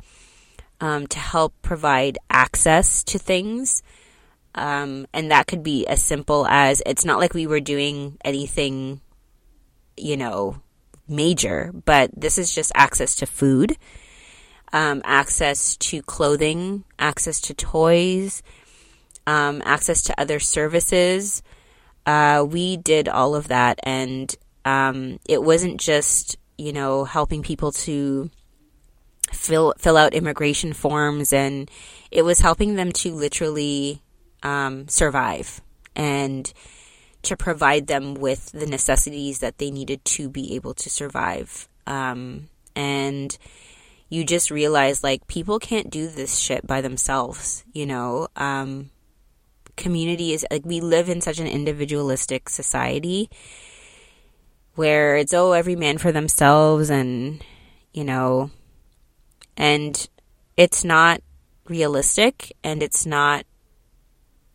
[0.81, 3.83] um, to help provide access to things.
[4.55, 9.01] Um, and that could be as simple as it's not like we were doing anything,
[9.97, 10.61] you know,
[11.07, 13.77] major, but this is just access to food,
[14.71, 18.41] um, access to clothing, access to toys,
[19.27, 21.43] um, access to other services.
[22.05, 27.73] Uh, we did all of that, and um, it wasn't just you know helping people
[27.73, 28.29] to
[29.33, 31.69] fill fill out immigration forms, and
[32.09, 34.01] it was helping them to literally
[34.45, 35.59] um, survive
[35.95, 36.53] and
[37.23, 41.67] to provide them with the necessities that they needed to be able to survive.
[41.87, 43.35] Um, and
[44.07, 48.27] you just realize like people can't do this shit by themselves, you know.
[48.35, 48.91] Um,
[49.75, 53.29] community is like we live in such an individualistic society
[54.75, 57.43] where it's oh every man for themselves and
[57.93, 58.49] you know
[59.57, 60.07] and
[60.55, 61.19] it's not
[61.67, 63.45] realistic and it's not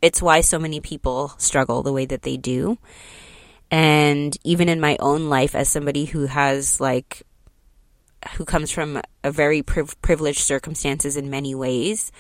[0.03, 2.79] it's why so many people struggle the way that they do.
[3.71, 7.23] And even in my own life as somebody who has like
[8.37, 12.13] who comes from a very priv- privileged circumstances in many ways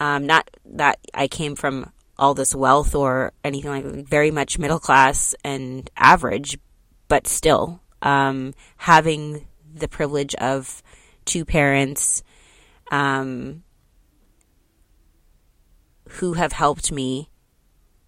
[0.00, 4.58] um, not that i came from all this wealth or anything like that, very much
[4.58, 6.58] middle class and average,
[7.08, 10.82] but still um, having the privilege of
[11.24, 12.22] two parents
[12.90, 13.62] um,
[16.16, 17.28] who have helped me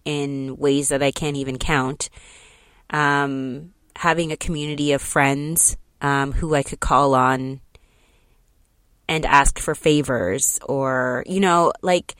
[0.05, 2.09] in ways that I can't even count.
[2.89, 7.61] Um, having a community of friends um, who I could call on
[9.07, 12.15] and ask for favors, or, you know, like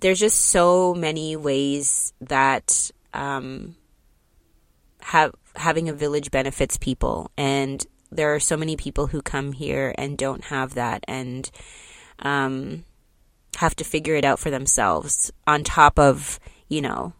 [0.00, 3.76] there's just so many ways that um,
[5.00, 9.92] have having a village benefits people, and there are so many people who come here
[9.98, 11.50] and don't have that, and
[12.20, 12.84] um,
[13.58, 15.30] have to figure it out for themselves.
[15.46, 17.12] On top of you know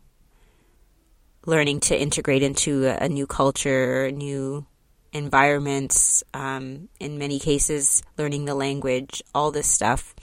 [1.48, 4.66] learning to integrate into a, new culture, new
[5.14, 10.14] environments, um, in many cases, learning the language, all this stuff.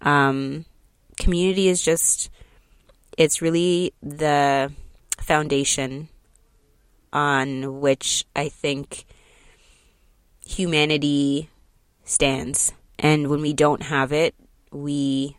[0.00, 0.64] Um,
[1.18, 2.30] community is just,
[3.18, 4.72] it's really the
[5.18, 6.08] foundation
[7.12, 9.04] on which I think
[10.46, 11.50] humanity
[12.04, 12.72] stands.
[13.00, 14.36] And when we don't have it,
[14.70, 15.36] we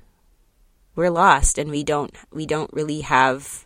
[0.95, 3.65] we're lost and we don't we don't really have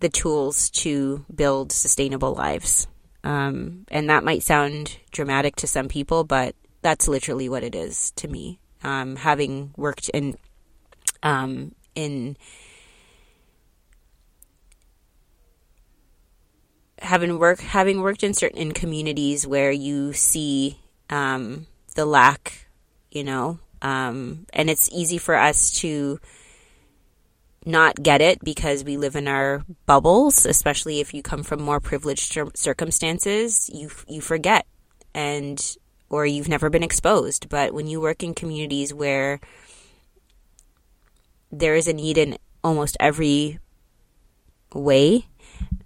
[0.00, 2.86] the tools to build sustainable lives.
[3.24, 8.10] Um, and that might sound dramatic to some people, but that's literally what it is
[8.12, 10.36] to me um, having worked in
[11.22, 12.36] um, in
[17.00, 20.78] having work having worked in certain in communities where you see
[21.10, 22.66] um, the lack,
[23.10, 26.18] you know, um, and it's easy for us to
[27.66, 31.80] not get it because we live in our bubbles, especially if you come from more
[31.80, 33.68] privileged circumstances.
[33.72, 34.66] You you forget,
[35.14, 35.76] and
[36.08, 37.48] or you've never been exposed.
[37.48, 39.40] But when you work in communities where
[41.50, 43.58] there is a need in almost every
[44.72, 45.26] way,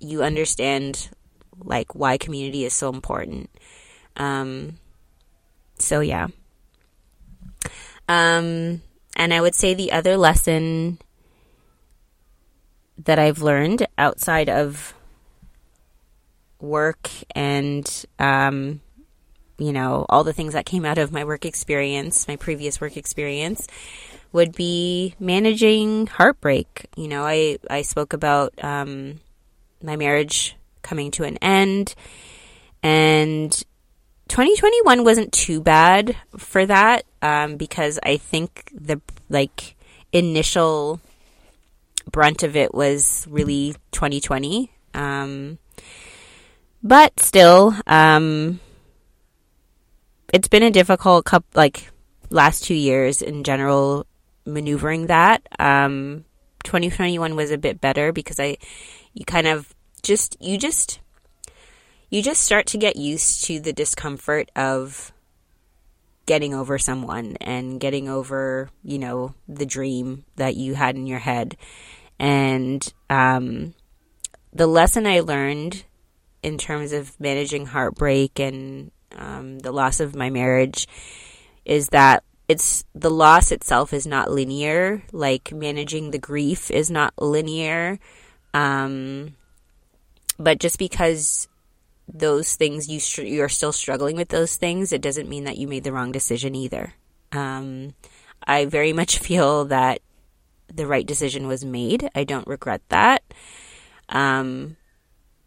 [0.01, 1.11] you understand
[1.59, 3.51] like why community is so important.
[4.17, 4.79] Um,
[5.79, 6.29] so yeah.
[8.09, 8.83] Um,
[9.17, 10.99] and I would say the other lesson
[12.99, 14.95] that I've learned outside of
[16.61, 18.81] work and um,
[19.59, 22.97] you know, all the things that came out of my work experience, my previous work
[22.97, 23.67] experience,
[24.33, 26.87] would be managing heartbreak.
[26.97, 29.21] You know, I, I spoke about um,
[29.83, 31.95] my marriage coming to an end,
[32.83, 33.65] and
[34.29, 39.77] 2021 wasn't too bad for that um, because I think the like
[40.13, 41.01] initial
[42.11, 44.71] brunt of it was really 2020.
[44.95, 45.59] Um,
[46.83, 48.61] but still, um,
[50.33, 51.91] it's been a difficult couple, like
[52.31, 54.07] last two years in general
[54.45, 55.47] maneuvering that.
[55.59, 56.25] Um,
[56.65, 58.59] 2021 was a bit better because I,
[59.15, 61.01] you kind of just, you just,
[62.11, 65.13] you just start to get used to the discomfort of
[66.27, 71.21] getting over someone and getting over, you know, the dream that you had in your
[71.21, 71.57] head.
[72.19, 73.75] And um,
[74.53, 75.85] the lesson I learned
[76.43, 80.87] in terms of managing heartbreak and um, the loss of my marriage
[81.65, 85.03] is that it's the loss itself is not linear.
[85.13, 87.99] Like managing the grief is not linear.
[88.55, 89.35] Um,
[90.39, 91.49] but just because
[92.09, 95.67] those things you str- you're still struggling with those things, it doesn't mean that you
[95.67, 96.95] made the wrong decision either.
[97.33, 97.95] Um,
[98.47, 100.01] I very much feel that
[100.73, 102.09] the right decision was made.
[102.15, 103.23] I don't regret that.
[104.09, 104.77] Um,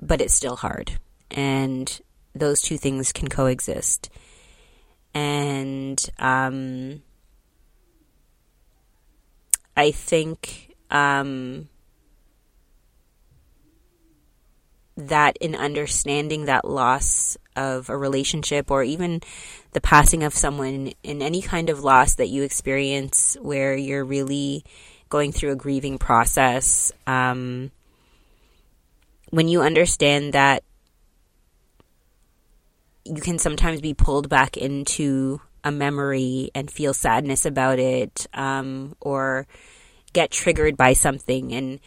[0.01, 0.99] but it's still hard.
[1.31, 2.01] And
[2.33, 4.09] those two things can coexist.
[5.13, 7.01] And um,
[9.75, 11.69] I think um,
[15.07, 19.21] that in understanding that loss of a relationship or even
[19.71, 24.63] the passing of someone in any kind of loss that you experience where you're really
[25.09, 27.71] going through a grieving process, um,
[29.29, 30.63] when you understand that
[33.05, 38.95] you can sometimes be pulled back into a memory and feel sadness about it um,
[38.99, 39.47] or
[40.13, 41.79] get triggered by something and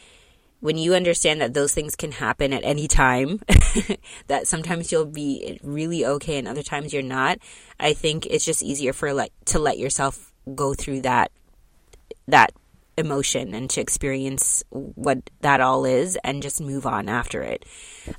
[0.63, 3.41] when you understand that those things can happen at any time
[4.29, 7.39] that sometimes you'll be really okay and other times you're not
[7.79, 11.31] i think it's just easier for like to let yourself go through that
[12.29, 12.53] that
[12.97, 17.65] emotion and to experience what that all is and just move on after it.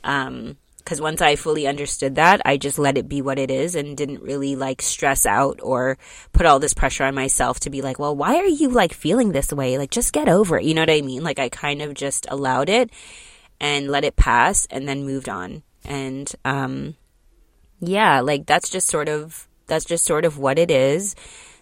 [0.03, 3.75] Um, because once I fully understood that, I just let it be what it is
[3.75, 5.97] and didn't really like stress out or
[6.33, 9.31] put all this pressure on myself to be like, well, why are you like feeling
[9.31, 9.77] this way?
[9.77, 10.65] Like, just get over it.
[10.65, 11.23] You know what I mean?
[11.23, 12.89] Like, I kind of just allowed it
[13.61, 15.63] and let it pass and then moved on.
[15.85, 16.95] And, um,
[17.79, 21.15] yeah, like that's just sort of, that's just sort of what it is.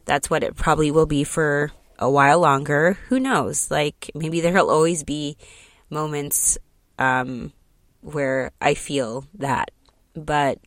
[0.05, 2.97] That's what it probably will be for a while longer.
[3.09, 3.69] Who knows?
[3.69, 5.37] Like maybe there'll always be
[5.91, 6.57] moments
[6.97, 7.53] um,
[8.01, 9.71] where I feel that,
[10.13, 10.59] but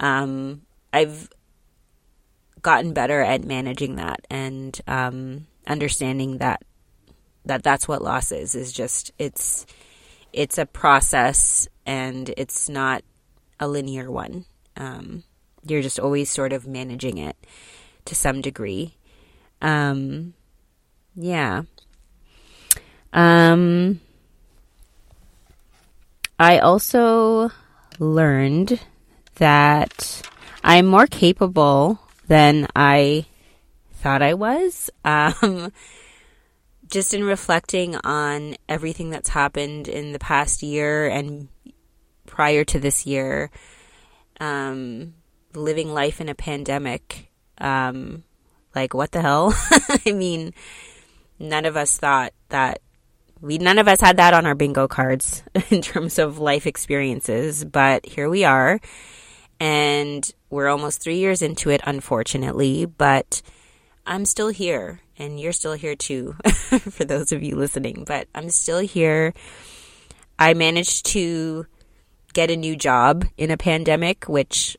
[0.00, 0.62] um,
[0.92, 1.28] I've
[2.62, 6.62] gotten better at managing that and um, understanding that
[7.44, 8.54] that that's what loss is.
[8.54, 9.66] Is just it's
[10.32, 13.02] it's a process and it's not
[13.58, 14.44] a linear one.
[14.76, 15.24] Um,
[15.66, 17.36] you're just always sort of managing it
[18.04, 18.96] to some degree.
[19.60, 20.34] Um,
[21.16, 21.62] yeah.
[23.12, 24.00] Um,
[26.38, 27.50] I also
[27.98, 28.80] learned
[29.36, 30.22] that
[30.62, 33.26] I'm more capable than I
[33.94, 34.90] thought I was.
[35.04, 35.72] Um,
[36.90, 41.48] just in reflecting on everything that's happened in the past year and
[42.26, 43.50] prior to this year,
[44.40, 45.14] um,
[45.54, 48.22] living life in a pandemic, um,
[48.74, 49.52] like what the hell?
[50.06, 50.54] I mean,
[51.38, 52.80] none of us thought that
[53.40, 57.64] we none of us had that on our bingo cards in terms of life experiences,
[57.64, 58.80] but here we are.
[59.60, 63.42] And we're almost 3 years into it unfortunately, but
[64.06, 66.36] I'm still here and you're still here too
[66.90, 69.34] for those of you listening, but I'm still here.
[70.38, 71.66] I managed to
[72.32, 74.76] get a new job in a pandemic which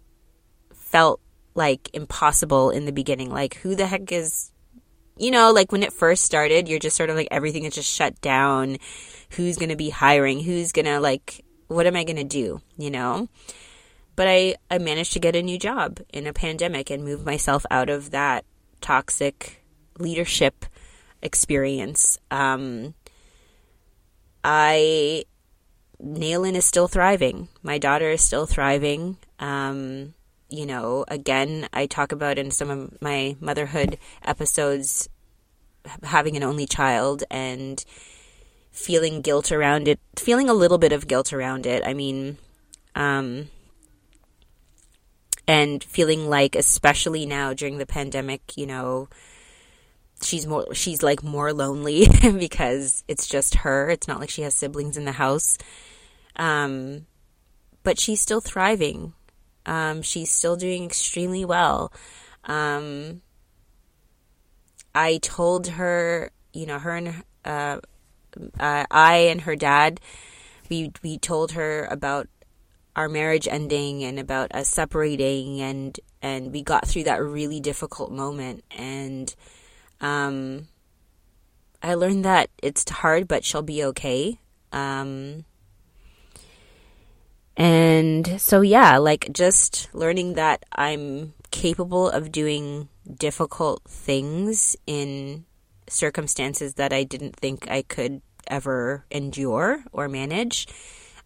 [0.73, 1.19] felt
[1.55, 3.29] like impossible in the beginning.
[3.29, 4.51] Like who the heck is
[5.19, 7.93] you know, like when it first started, you're just sort of like everything is just
[7.93, 8.77] shut down.
[9.31, 10.39] Who's going to be hiring?
[10.39, 12.61] Who's going to like, what am I going to do?
[12.77, 13.27] You know?
[14.15, 17.65] But I, I managed to get a new job in a pandemic and move myself
[17.69, 18.45] out of that
[18.81, 19.63] toxic
[19.97, 20.65] leadership
[21.21, 22.17] experience.
[22.31, 22.95] Um,
[24.43, 25.25] I,
[26.01, 27.49] Nailin is still thriving.
[27.61, 29.17] My daughter is still thriving.
[29.39, 30.13] Um,
[30.49, 35.07] you know, again, I talk about in some of my motherhood episodes
[36.03, 37.83] having an only child and
[38.71, 41.83] feeling guilt around it, feeling a little bit of guilt around it.
[41.85, 42.37] I mean,
[42.95, 43.49] um,
[45.47, 49.09] and feeling like, especially now during the pandemic, you know,
[50.21, 53.89] she's more, she's like more lonely because it's just her.
[53.89, 55.57] It's not like she has siblings in the house.
[56.35, 57.05] Um,
[57.83, 59.13] but she's still thriving.
[59.69, 61.93] Um, she's still doing extremely well.
[62.45, 63.21] Um,
[64.95, 67.79] I told her, you know, her and uh,
[68.59, 70.01] uh, I and her dad,
[70.71, 72.27] we we told her about
[72.95, 78.11] our marriage ending and about us separating, and and we got through that really difficult
[78.11, 78.63] moment.
[78.75, 79.33] And
[80.01, 80.67] um,
[81.83, 84.39] I learned that it's hard, but she'll be okay.
[84.71, 85.45] Um,
[87.59, 95.43] and so, yeah, like just learning that I'm capable of doing difficult things in
[95.89, 100.67] circumstances that I didn't think I could ever endure or manage.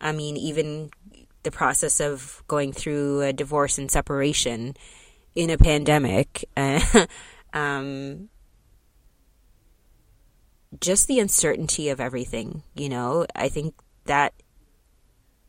[0.02, 0.90] I mean, even
[1.44, 4.76] the process of going through a divorce and separation
[5.36, 6.46] in a pandemic,
[7.54, 8.30] um,
[10.82, 13.76] just the uncertainty of everything, you know, I think
[14.06, 14.34] that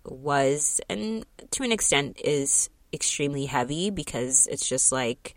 [0.05, 5.35] was, and to an extent, is extremely heavy because it's just like,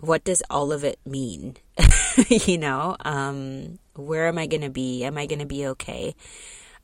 [0.00, 1.56] what does all of it mean?
[2.28, 5.04] you know, um, where am I going to be?
[5.04, 6.14] Am I going to be okay?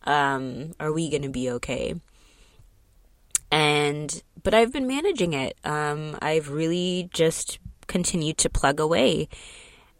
[0.04, 1.94] Um, are we going to be okay?
[3.50, 5.58] And, but I've been managing it.
[5.64, 9.28] Um, I've really just continued to plug away,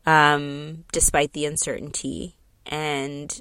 [0.07, 2.37] um, despite the uncertainty
[2.67, 3.41] and,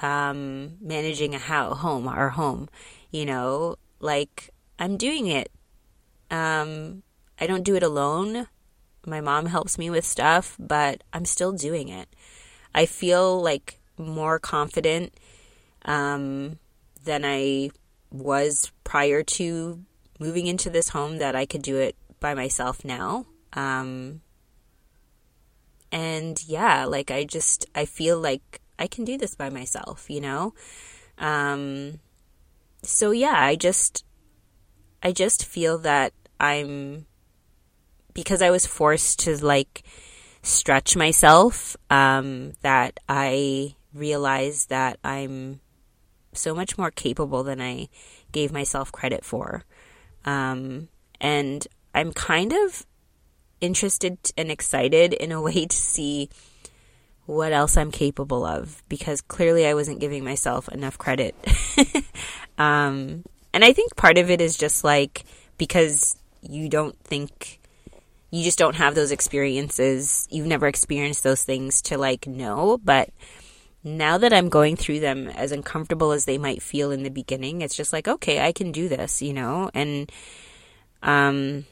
[0.00, 2.68] um, managing a how, home, our home,
[3.10, 5.50] you know, like I'm doing it.
[6.30, 7.02] Um,
[7.38, 8.48] I don't do it alone.
[9.06, 12.08] My mom helps me with stuff, but I'm still doing it.
[12.74, 15.14] I feel like more confident
[15.84, 16.58] um,
[17.04, 17.70] than I
[18.10, 19.84] was prior to
[20.18, 23.26] moving into this home that I could do it by myself now.
[23.52, 24.22] Um,
[25.92, 30.20] and yeah, like I just, I feel like I can do this by myself, you
[30.20, 30.54] know?
[31.18, 32.00] Um,
[32.82, 34.04] so yeah, I just,
[35.02, 37.06] I just feel that I'm
[38.12, 39.82] because I was forced to like
[40.42, 45.60] stretch myself, um, that I realized that I'm
[46.32, 47.88] so much more capable than I
[48.32, 49.64] gave myself credit for.
[50.24, 50.88] Um,
[51.20, 52.86] and I'm kind of
[53.60, 56.28] interested and excited in a way to see
[57.26, 61.34] what else I'm capable of because clearly I wasn't giving myself enough credit.
[62.58, 65.24] um, and I think part of it is just like
[65.56, 67.60] because you don't think
[68.34, 70.26] you just don't have those experiences.
[70.28, 72.78] You've never experienced those things to like know.
[72.82, 73.10] But
[73.84, 77.60] now that I'm going through them, as uncomfortable as they might feel in the beginning,
[77.60, 79.70] it's just like, okay, I can do this, you know?
[79.72, 80.10] And,
[81.00, 81.64] um,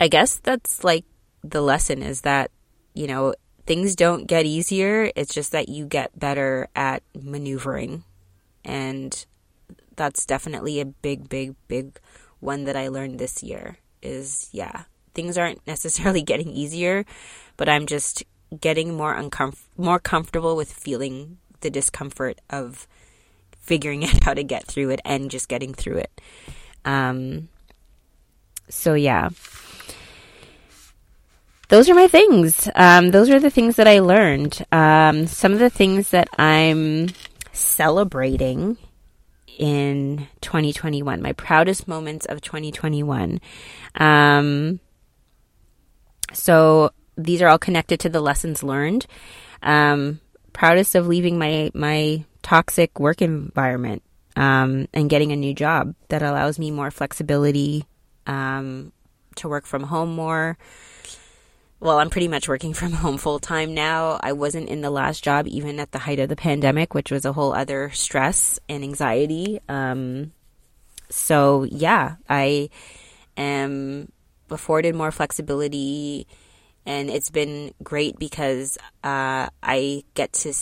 [0.00, 1.04] I guess that's like
[1.42, 2.52] the lesson is that,
[2.94, 3.34] you know,
[3.68, 5.12] things don't get easier.
[5.14, 8.02] It's just that you get better at maneuvering.
[8.64, 9.26] And
[9.94, 12.00] that's definitely a big, big, big
[12.40, 17.04] one that I learned this year is yeah, things aren't necessarily getting easier,
[17.58, 18.24] but I'm just
[18.58, 22.88] getting more uncomf- more comfortable with feeling the discomfort of
[23.58, 26.20] figuring out how to get through it and just getting through it.
[26.86, 27.50] Um,
[28.70, 29.28] so yeah.
[31.68, 32.68] Those are my things.
[32.74, 34.64] Um, those are the things that I learned.
[34.72, 37.08] Um, some of the things that I'm
[37.52, 38.78] celebrating
[39.58, 43.40] in 2021, my proudest moments of 2021.
[43.96, 44.80] Um,
[46.32, 49.06] so these are all connected to the lessons learned.
[49.62, 50.20] Um,
[50.54, 54.02] proudest of leaving my, my toxic work environment
[54.36, 57.84] um, and getting a new job that allows me more flexibility
[58.26, 58.90] um,
[59.36, 60.56] to work from home more
[61.80, 64.18] well, I'm pretty much working from home full time now.
[64.22, 67.24] I wasn't in the last job even at the height of the pandemic, which was
[67.24, 69.60] a whole other stress and anxiety.
[69.68, 70.32] Um,
[71.10, 72.70] so yeah, I
[73.36, 74.12] am
[74.50, 76.26] afforded more flexibility
[76.86, 80.54] and it's been great because uh, I get to,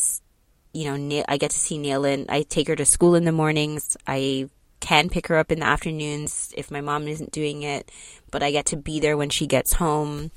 [0.72, 2.26] you know, I get to see Nailin.
[2.28, 3.96] I take her to school in the mornings.
[4.06, 4.48] I
[4.80, 7.90] can pick her up in the afternoons if my mom isn't doing it,
[8.30, 10.32] but I get to be there when she gets home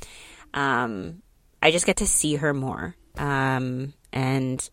[0.54, 1.22] um,
[1.62, 2.96] I just get to see her more.
[3.18, 4.70] Um, and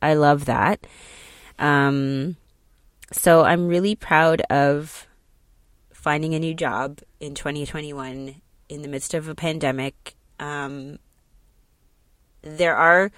[0.00, 0.86] I love that.
[1.58, 2.36] Um,
[3.12, 5.06] so I'm really proud of
[5.92, 10.14] finding a new job in 2021 in the midst of a pandemic.
[10.38, 10.98] Um,
[12.42, 13.12] there are,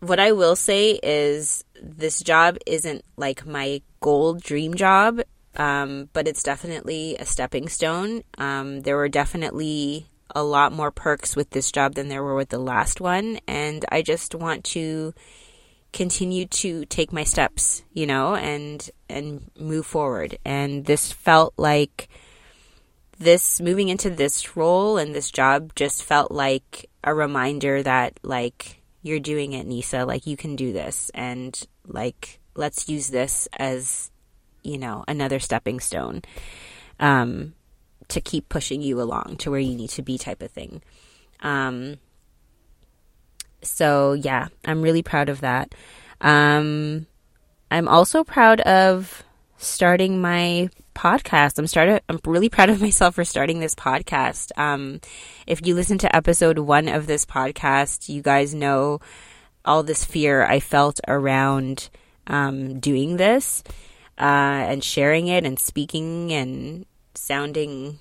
[0.00, 5.20] what I will say is this job isn't like my gold dream job.
[5.60, 8.22] Um, but it's definitely a stepping stone.
[8.38, 12.48] Um, there were definitely a lot more perks with this job than there were with
[12.48, 15.12] the last one, and I just want to
[15.92, 20.38] continue to take my steps, you know, and and move forward.
[20.46, 22.08] And this felt like
[23.18, 28.80] this moving into this role and this job just felt like a reminder that like
[29.02, 30.06] you're doing it, Nisa.
[30.06, 34.10] Like you can do this, and like let's use this as
[34.62, 36.22] you know, another stepping stone
[36.98, 37.54] um,
[38.08, 40.82] to keep pushing you along to where you need to be, type of thing.
[41.40, 41.96] Um,
[43.62, 45.74] so, yeah, I'm really proud of that.
[46.20, 47.06] Um,
[47.70, 49.22] I'm also proud of
[49.60, 51.58] starting my podcast.
[51.58, 54.56] I'm started I'm really proud of myself for starting this podcast.
[54.58, 55.00] Um
[55.46, 59.00] if you listen to episode 1 of this podcast, you guys know
[59.64, 61.90] all this fear I felt around
[62.26, 63.62] um doing this
[64.20, 67.98] uh and sharing it and speaking and sounding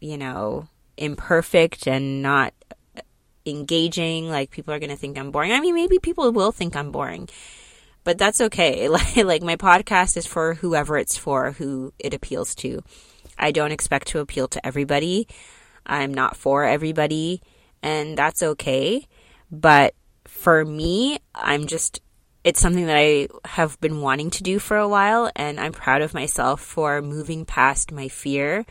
[0.00, 2.54] you know imperfect and not
[3.44, 5.52] engaging like people are going to think I'm boring.
[5.52, 7.28] I mean maybe people will think I'm boring
[8.04, 8.88] but that's okay.
[8.92, 12.82] Like, like my podcast is for whoever it's for, who it appeals to.
[13.38, 15.26] I don't expect to appeal to everybody.
[15.86, 17.40] I'm not for everybody,
[17.82, 19.06] and that's okay.
[19.50, 19.94] But
[20.26, 22.00] for me, I'm just,
[22.44, 26.02] it's something that I have been wanting to do for a while, and I'm proud
[26.02, 28.66] of myself for moving past my fear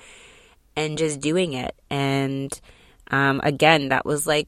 [0.76, 1.76] and just doing it.
[1.90, 2.60] And
[3.10, 4.48] um, again, that was like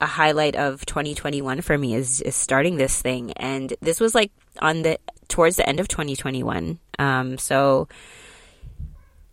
[0.00, 3.32] a highlight of 2021 for me is, is starting this thing.
[3.32, 4.98] And this was like on the
[5.28, 6.78] towards the end of 2021.
[6.98, 7.88] Um, so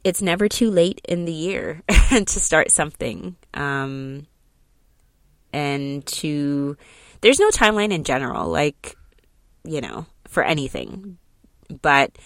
[0.03, 3.36] it's never too late in the year to start something.
[3.53, 4.25] Um,
[5.53, 6.77] and to
[7.22, 8.95] there's no timeline in general, like
[9.63, 11.17] you know, for anything.
[11.82, 12.17] But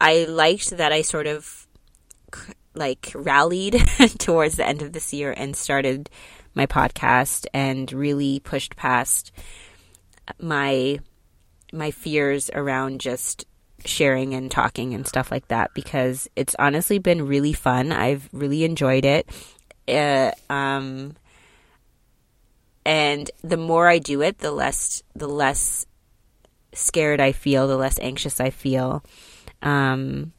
[0.00, 1.66] I liked that I sort of
[2.74, 3.74] like rallied
[4.18, 6.10] towards the end of this year and started
[6.54, 9.32] my podcast and really pushed past
[10.40, 10.98] my
[11.72, 13.44] my fears around just
[13.84, 17.92] sharing and talking and stuff like that because it's honestly been really fun.
[17.92, 19.28] I've really enjoyed it.
[19.88, 21.14] Uh, um,
[22.86, 25.84] and the more I do it, the less the less
[26.72, 29.04] scared I feel, the less anxious I feel.
[29.60, 30.32] Um,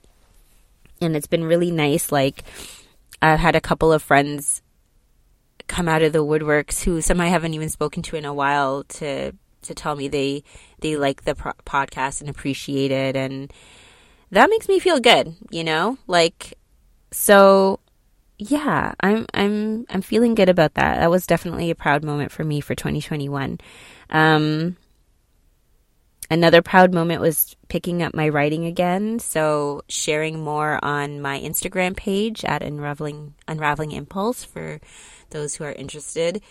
[1.01, 2.09] and it's been really nice.
[2.09, 2.43] Like
[3.21, 4.61] I've had a couple of friends
[5.67, 8.85] come out of the woodworks who some I haven't even spoken to in a while
[8.85, 9.33] to
[9.63, 10.45] to tell me they
[10.79, 13.51] they like the pro- podcast and appreciate it and
[14.31, 15.97] that makes me feel good, you know?
[16.07, 16.53] Like
[17.11, 17.81] so
[18.37, 20.99] yeah, I'm I'm I'm feeling good about that.
[20.99, 23.59] That was definitely a proud moment for me for 2021.
[24.09, 24.77] Um
[26.29, 29.17] another proud moment was picking up my writing again.
[29.19, 34.79] So sharing more on my Instagram page at unraveling unraveling impulse for
[35.31, 36.41] those who are interested.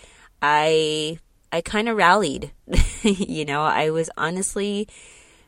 [0.41, 1.19] I
[1.53, 2.51] I kind of rallied.
[3.03, 4.89] you know, I was honestly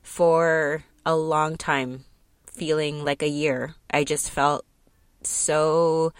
[0.02, 2.06] for a long time
[2.46, 3.76] feeling like a year.
[3.92, 4.66] I just felt
[5.24, 6.14] so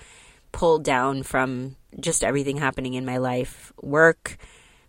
[0.52, 4.38] pulled down from just everything happening in my life work,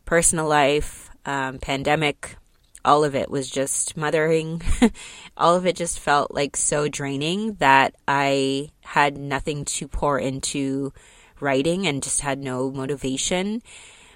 [0.04, 2.36] personal life, um, pandemic,
[2.84, 4.62] all of it was just mothering.
[5.36, 10.92] all of it just felt like so draining that I had nothing to pour into
[11.40, 13.62] writing and just had no motivation.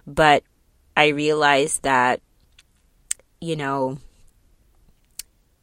[0.07, 0.45] But
[0.97, 2.21] I realized that,
[3.41, 3.99] you know,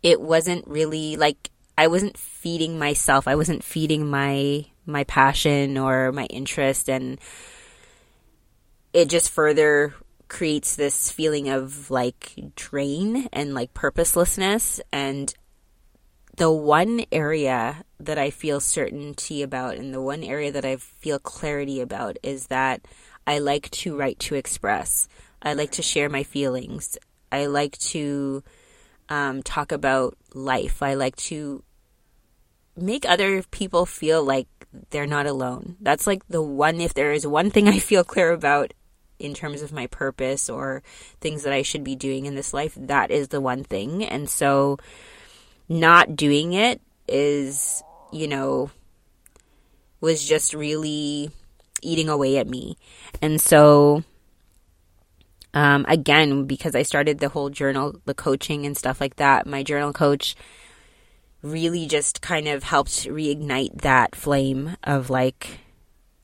[0.04, 1.51] it wasn't really like
[1.82, 3.28] I wasn't feeding myself.
[3.28, 7.20] I wasn't feeding my my passion or my interest and
[8.94, 9.96] it just further
[10.28, 15.34] creates this feeling of like drain and like purposelessness and
[16.38, 21.18] the one area that I feel certainty about and the one area that I feel
[21.18, 22.82] clarity about is that
[23.26, 25.08] I like to write to express.
[25.42, 27.00] I like to share my feelings.
[27.32, 28.44] I like to
[29.10, 30.84] um, talk about life.
[30.84, 31.64] I like to
[32.76, 34.48] make other people feel like
[34.90, 35.78] they're not alone.
[35.82, 38.74] That's like the one, if there is one thing I feel clear about
[39.20, 40.82] in terms of my purpose or
[41.20, 44.04] things that I should be doing in this life, that is the one thing.
[44.04, 44.78] And so,
[45.70, 48.72] not doing it is, you know,
[50.00, 51.30] was just really
[51.82, 52.78] eating away at me.
[53.22, 54.04] And so,
[55.54, 59.64] um, again, because I started the whole journal, the coaching and stuff like that, my
[59.64, 60.36] journal coach
[61.42, 65.60] really just kind of helped reignite that flame of like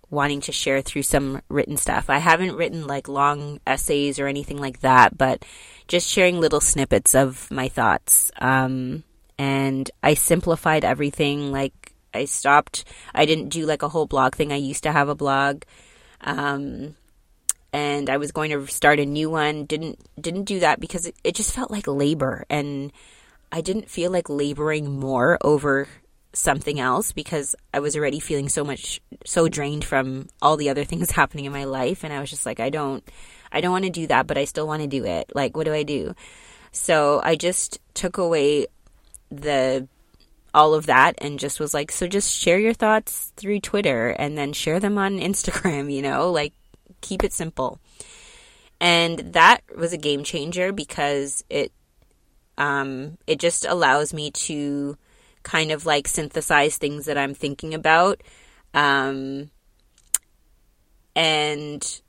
[0.09, 2.09] wanting to share through some written stuff.
[2.09, 5.43] I haven't written like long essays or anything like that, but
[5.88, 8.32] just sharing little snippets of my thoughts.
[8.39, 9.03] Um,
[9.38, 11.51] and I simplified everything.
[11.51, 12.86] Like I stopped.
[13.13, 14.51] I didn't do like a whole blog thing.
[14.51, 15.63] I used to have a blog,
[16.22, 16.95] um,
[17.74, 19.65] and I was going to start a new one.
[19.65, 22.91] Didn't didn't do that because it, it just felt like labor, and
[23.52, 25.88] I didn't feel like laboring more over
[26.34, 30.84] something else because I was already feeling so much so drained from all the other
[30.84, 32.04] things happening in my life.
[32.04, 33.04] And I was just like I don't
[33.52, 35.32] I don't want to do that but I still want to do it.
[35.34, 36.14] Like what do I do?
[36.72, 38.68] So I just took away
[39.32, 39.88] the
[40.54, 44.38] all of that and just was like, so just share your thoughts through Twitter and
[44.38, 46.54] then share them on Instagram, you know, like
[47.02, 47.80] keep it simple.
[48.80, 51.72] And that was a game changer because it
[52.58, 54.97] Um, it just allows me to
[55.43, 58.22] kind of like synthesize things that I'm thinking about.
[58.74, 59.51] Um,
[61.16, 62.01] and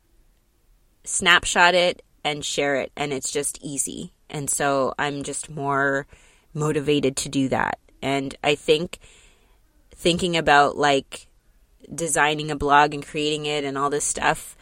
[1.05, 4.13] snapshot it and share it and it's just easy.
[4.29, 6.07] And so I'm just more
[6.53, 7.79] motivated to do that.
[8.03, 8.99] And I think
[9.95, 11.29] thinking about like
[11.93, 14.57] designing a blog and creating it and all this stuff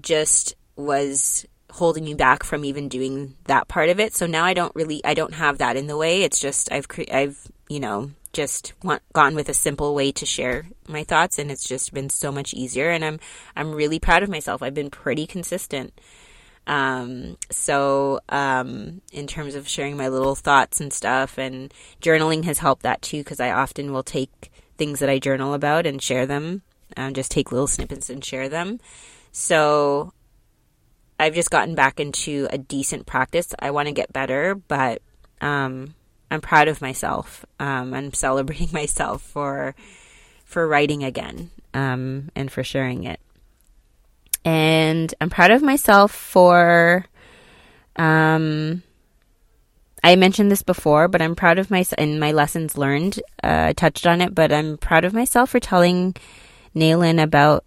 [0.00, 4.14] just was holding me back from even doing that part of it.
[4.14, 6.22] So now I don't really I don't have that in the way.
[6.22, 10.26] It's just I've cre- I've, you know, just want, gone with a simple way to
[10.26, 13.20] share my thoughts and it's just been so much easier and I'm
[13.56, 14.62] I'm really proud of myself.
[14.62, 15.98] I've been pretty consistent.
[16.66, 22.58] Um, so um, in terms of sharing my little thoughts and stuff and journaling has
[22.58, 26.26] helped that too because I often will take things that I journal about and share
[26.26, 26.62] them.
[26.96, 28.80] Um, just take little snippets and share them.
[29.32, 30.12] So
[31.20, 33.54] I've just gotten back into a decent practice.
[33.58, 35.02] I want to get better, but
[35.42, 35.94] um,
[36.30, 37.44] I'm proud of myself.
[37.58, 39.74] Um, I'm celebrating myself for
[40.46, 43.20] for writing again um, and for sharing it.
[44.44, 47.04] And I'm proud of myself for.
[47.96, 48.82] Um,
[50.02, 53.20] I mentioned this before, but I'm proud of myself in my lessons learned.
[53.44, 56.16] Uh, I touched on it, but I'm proud of myself for telling
[56.74, 57.66] Naylin about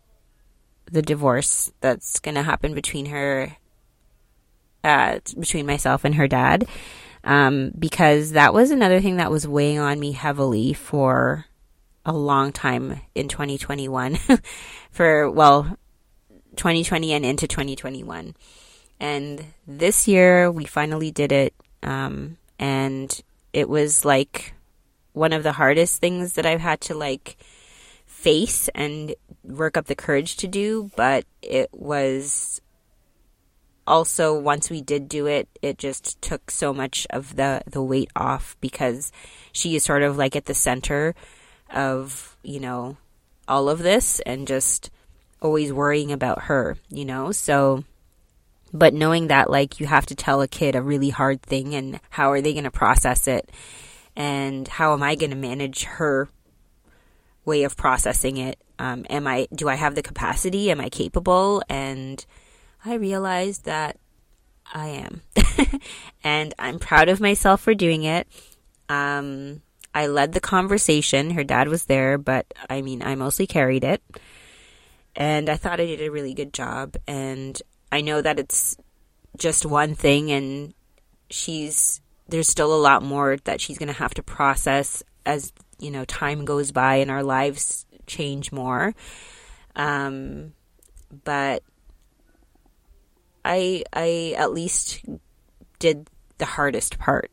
[0.92, 3.58] the divorce that's going to happen between her,
[4.84, 6.68] uh, between myself and her dad
[7.24, 11.46] um, because that was another thing that was weighing on me heavily for
[12.06, 14.18] a long time in 2021
[14.92, 15.78] for well
[16.58, 18.36] 2020 and into 2021
[19.00, 23.22] and this year we finally did it um, and
[23.54, 24.54] it was like
[25.14, 27.38] one of the hardest things that i've had to like
[28.06, 32.62] face and work up the courage to do but it was
[33.86, 38.10] also once we did do it it just took so much of the the weight
[38.16, 39.12] off because
[39.52, 41.14] she is sort of like at the center
[41.74, 42.96] of you know
[43.48, 44.90] all of this and just
[45.42, 47.32] always worrying about her you know?
[47.32, 47.84] So
[48.74, 52.00] but knowing that like you have to tell a kid a really hard thing and
[52.10, 53.50] how are they going to process it
[54.16, 56.28] and how am i going to manage her
[57.46, 61.62] way of processing it um, am i do i have the capacity am i capable
[61.70, 62.26] and
[62.86, 63.98] I realized that
[64.74, 65.22] I am.
[66.24, 68.28] and I'm proud of myself for doing it.
[68.90, 69.62] Um,
[69.96, 71.32] I led the conversation.
[71.32, 74.02] Her dad was there, but I mean, I mostly carried it.
[75.16, 76.96] And I thought I did a really good job.
[77.08, 78.76] And I know that it's
[79.38, 80.74] just one thing, and
[81.30, 85.54] she's, there's still a lot more that she's going to have to process as,
[85.84, 88.96] you know, time goes by and our lives change more.
[89.76, 90.54] Um,
[91.24, 91.64] but
[93.46, 95.02] I I at least
[95.80, 96.08] did
[96.38, 97.32] the hardest part,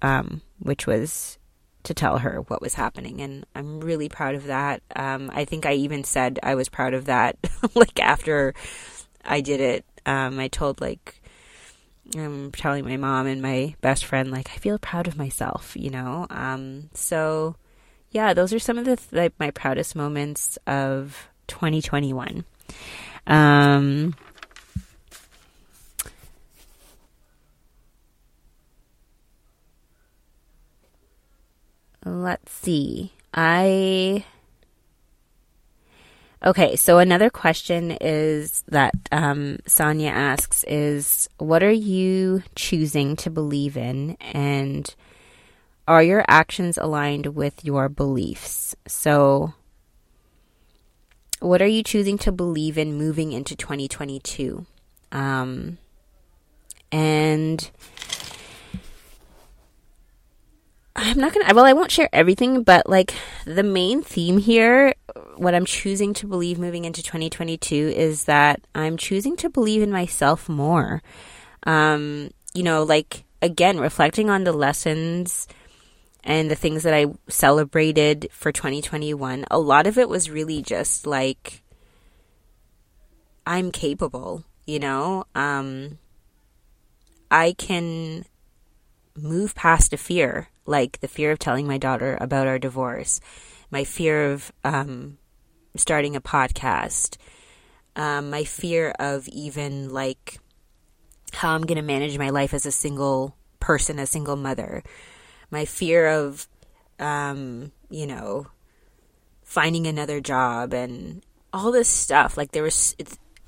[0.00, 1.38] um, which was
[1.84, 4.82] to tell her what was happening, and I'm really proud of that.
[4.94, 7.36] Um, I think I even said I was proud of that,
[7.74, 8.54] like after
[9.24, 9.84] I did it.
[10.04, 11.20] Um, I told like
[12.16, 15.90] I'm telling my mom and my best friend like I feel proud of myself, you
[15.90, 16.26] know.
[16.30, 17.56] Um, so
[18.12, 22.44] yeah, those are some of the like my proudest moments of 2021.
[23.26, 24.14] Um,
[32.04, 33.12] let's see.
[33.34, 34.24] I.
[36.44, 43.30] Okay, so another question is that um, Sonia asks is what are you choosing to
[43.30, 44.92] believe in and
[45.86, 48.74] are your actions aligned with your beliefs?
[48.86, 49.54] So,
[51.40, 54.64] what are you choosing to believe in moving into 2022?
[55.10, 55.78] Um,
[56.90, 57.70] and
[60.94, 63.14] I'm not gonna, well, I won't share everything, but like
[63.44, 64.94] the main theme here,
[65.36, 69.90] what I'm choosing to believe moving into 2022 is that I'm choosing to believe in
[69.90, 71.02] myself more.
[71.64, 75.48] Um, you know, like again, reflecting on the lessons
[76.24, 81.06] and the things that I celebrated for 2021, a lot of it was really just
[81.06, 81.62] like,
[83.46, 85.24] I'm capable, you know?
[85.34, 85.98] Um,
[87.30, 88.24] I can
[89.16, 93.20] move past a fear like the fear of telling my daughter about our divorce,
[93.70, 95.18] my fear of um,
[95.76, 97.16] starting a podcast,
[97.96, 100.38] um, my fear of even like
[101.32, 104.82] how I'm going to manage my life as a single person, a single mother,
[105.52, 106.48] my fear of,
[106.98, 108.48] um, you know,
[109.44, 111.22] finding another job and
[111.52, 112.36] all this stuff.
[112.36, 112.96] Like there was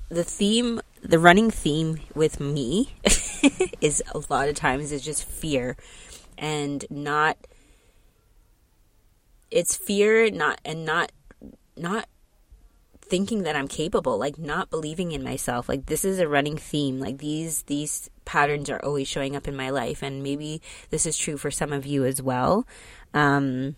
[0.09, 2.93] the theme, the running theme with me
[3.81, 5.75] is a lot of times is just fear
[6.37, 7.37] and not
[9.51, 11.11] it's fear not and not
[11.77, 12.07] not
[13.01, 15.69] thinking that I'm capable, like not believing in myself.
[15.69, 16.99] Like this is a running theme.
[16.99, 21.17] Like these these patterns are always showing up in my life and maybe this is
[21.17, 22.67] true for some of you as well.
[23.13, 23.75] Um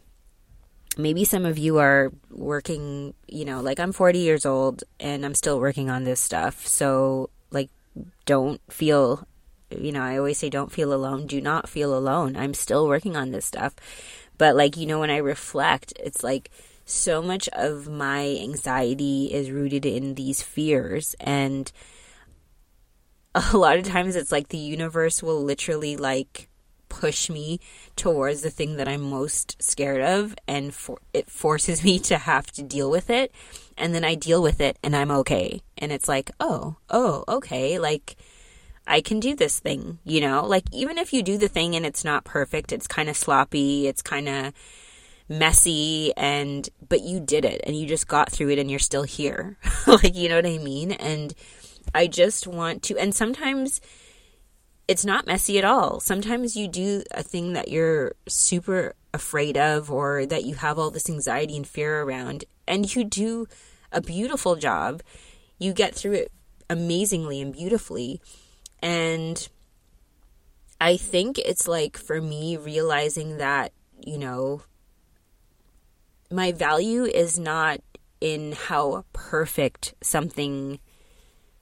[0.97, 5.35] maybe some of you are working, you know, like I'm 40 years old and I'm
[5.35, 6.65] still working on this stuff.
[6.65, 7.69] So like
[8.25, 9.27] don't feel
[9.69, 11.27] you know, I always say don't feel alone.
[11.27, 12.37] Do not feel alone.
[12.37, 13.75] I'm still working on this stuff.
[14.37, 16.49] But like, you know, when I reflect, it's like
[16.85, 21.71] so much of my anxiety is rooted in these fears and
[23.35, 26.49] a lot of times it's like the universe will literally like
[26.89, 27.59] push me
[27.95, 32.51] towards the thing that I'm most scared of and for, it forces me to have
[32.53, 33.31] to deal with it
[33.77, 37.77] and then I deal with it and I'm okay and it's like oh oh okay
[37.77, 38.15] like
[38.85, 41.85] I can do this thing you know like even if you do the thing and
[41.85, 44.53] it's not perfect it's kind of sloppy it's kind of
[45.29, 49.03] messy and but you did it and you just got through it and you're still
[49.03, 49.57] here.
[49.87, 50.91] like you know what I mean?
[50.91, 51.33] And
[51.93, 53.81] I just want to and sometimes
[54.87, 55.99] it's not messy at all.
[55.99, 60.91] Sometimes you do a thing that you're super afraid of or that you have all
[60.91, 63.47] this anxiety and fear around and you do
[63.91, 65.01] a beautiful job.
[65.59, 66.31] You get through it
[66.69, 68.21] amazingly and beautifully.
[68.81, 69.47] And
[70.79, 73.73] I think it's like for me realizing that,
[74.05, 74.61] you know,
[76.29, 77.79] my value is not
[78.21, 80.79] in how perfect something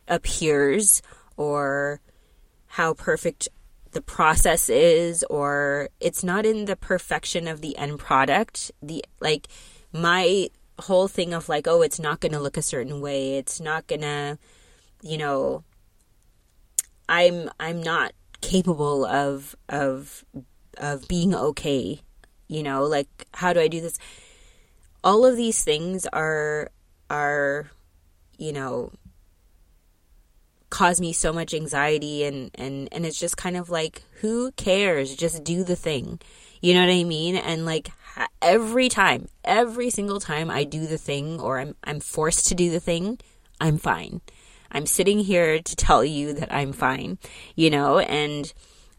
[0.07, 1.01] appears
[1.37, 2.01] or
[2.67, 3.47] how perfect
[3.91, 8.71] the process is or it's not in the perfection of the end product.
[8.81, 9.47] The like
[9.93, 10.49] my
[10.79, 13.37] whole thing of like oh it's not going to look a certain way.
[13.37, 14.37] It's not going to
[15.01, 15.63] you know
[17.07, 20.25] i'm i'm not capable of of
[20.77, 21.99] of being okay
[22.47, 22.83] you know?
[22.83, 23.97] Like how do i do this?
[25.03, 26.69] All of these things are
[27.09, 27.69] are
[28.37, 28.91] you know
[30.69, 35.15] cause me so much anxiety and and and it's just kind of like who cares?
[35.15, 36.19] Just do the thing.
[36.61, 37.35] You know what i mean?
[37.35, 37.89] And like
[38.41, 42.71] every time every single time i do the thing or i'm i'm forced to do
[42.71, 43.19] the thing
[43.59, 44.21] i'm fine.
[44.71, 47.17] I'm sitting here to tell you that i'm fine
[47.55, 47.99] you know?
[47.99, 48.51] And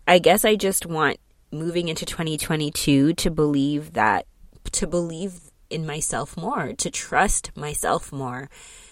[0.07, 1.19] i guess i just want
[1.51, 4.27] moving into 2022 to believe that
[4.73, 8.49] to believe in myself more, to trust myself more,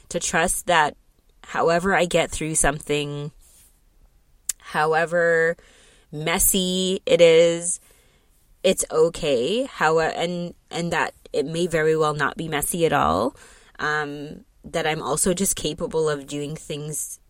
[0.09, 0.97] to trust that
[1.47, 3.33] however I get through something,
[4.59, 5.57] however
[6.11, 7.81] messy it is,
[8.63, 9.65] it's okay.
[9.65, 13.37] How and and that it may very well not be messy at all.
[13.79, 17.21] Um, that I'm also just capable of doing things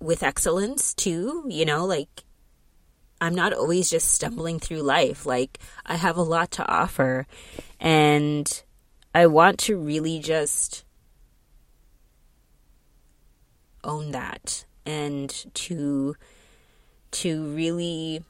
[0.00, 1.44] with excellence too.
[1.48, 2.24] You know, like
[3.20, 5.26] I'm not always just stumbling through life.
[5.26, 7.26] Like I have a lot to offer
[7.78, 8.62] and
[9.14, 10.85] I want to really just
[13.86, 16.16] own that and to
[17.12, 18.22] to really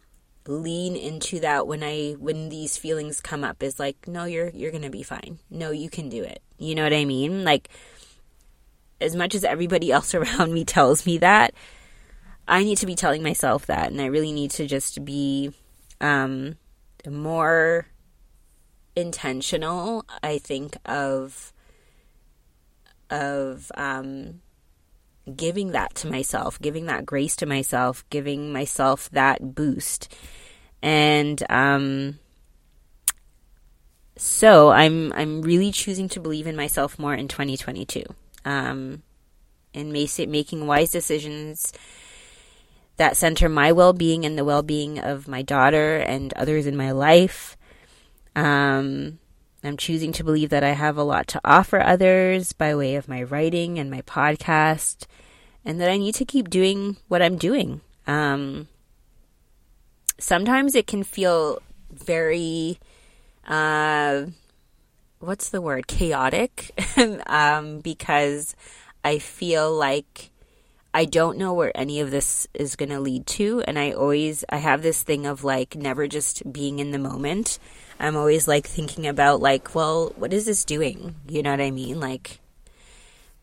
[0.47, 4.71] lean into that when I when these feelings come up is like no you're you're
[4.71, 5.39] going to be fine.
[5.51, 6.43] No, you can do it.
[6.59, 7.45] You know what I mean?
[7.45, 7.69] Like
[9.01, 11.55] as much as everybody else around me tells me that,
[12.47, 15.53] I need to be telling myself that and I really need to just be
[16.01, 16.57] um
[17.09, 17.87] more
[18.97, 21.53] intentional, I think, of
[23.11, 24.41] of um,
[25.35, 30.15] giving that to myself, giving that grace to myself, giving myself that boost.
[30.83, 32.19] And um,
[34.17, 38.05] so I'm I'm really choosing to believe in myself more in 2022.
[38.45, 39.03] Um,
[39.75, 41.73] and making wise decisions
[42.97, 47.59] that center my well-being and the well-being of my daughter and others in my life
[48.35, 49.19] um,
[49.67, 53.09] I'm choosing to believe that I have a lot to offer others by way of
[53.09, 55.07] my writing and my podcast,
[55.65, 57.81] and that I need to keep doing what I'm doing.
[58.07, 58.69] Um,
[60.19, 61.61] sometimes it can feel
[61.91, 62.79] very,
[63.47, 64.27] uh,
[65.21, 66.71] what's the word, chaotic,
[67.27, 68.55] um, because
[69.05, 70.31] I feel like
[70.97, 73.63] I don't know where any of this is going to lead to.
[73.67, 77.59] And I always, I have this thing of like never just being in the moment.
[77.99, 81.17] I'm always like thinking about like, well, what is this doing?
[81.29, 82.01] You know what I mean?
[82.01, 82.41] Like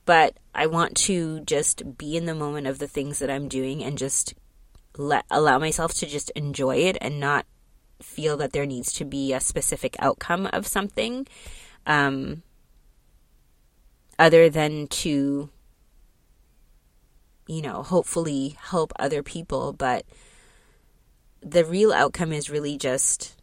[0.06, 3.84] but I want to just be in the moment of the things that I'm doing
[3.84, 4.34] and just
[4.98, 7.46] let allow myself to just enjoy it and not
[8.02, 11.26] feel that there needs to be a specific outcome of something
[11.86, 12.44] um,
[14.20, 15.50] other than to
[17.48, 20.06] you know hopefully help other people but
[21.42, 23.42] the real outcome is really just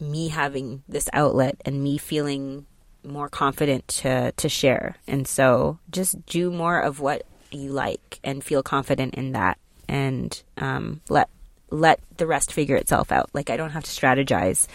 [0.00, 2.66] me having this outlet and me feeling
[3.04, 4.96] more confident to to share.
[5.06, 10.40] And so just do more of what you like and feel confident in that and
[10.58, 11.28] um, let
[11.70, 13.30] let the rest figure itself out.
[13.32, 14.66] Like I don't have to strategize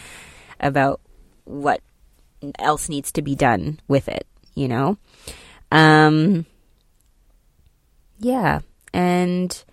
[0.59, 1.01] about
[1.45, 1.82] what
[2.59, 4.97] else needs to be done with it, you know?
[5.71, 6.45] Um
[8.19, 8.61] yeah,
[8.93, 9.63] and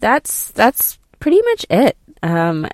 [0.00, 1.96] that's that's pretty much it.
[2.22, 2.68] Um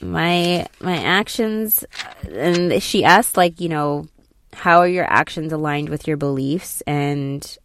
[0.00, 1.84] my my actions
[2.28, 4.06] and she asked like, you know,
[4.52, 7.58] how are your actions aligned with your beliefs and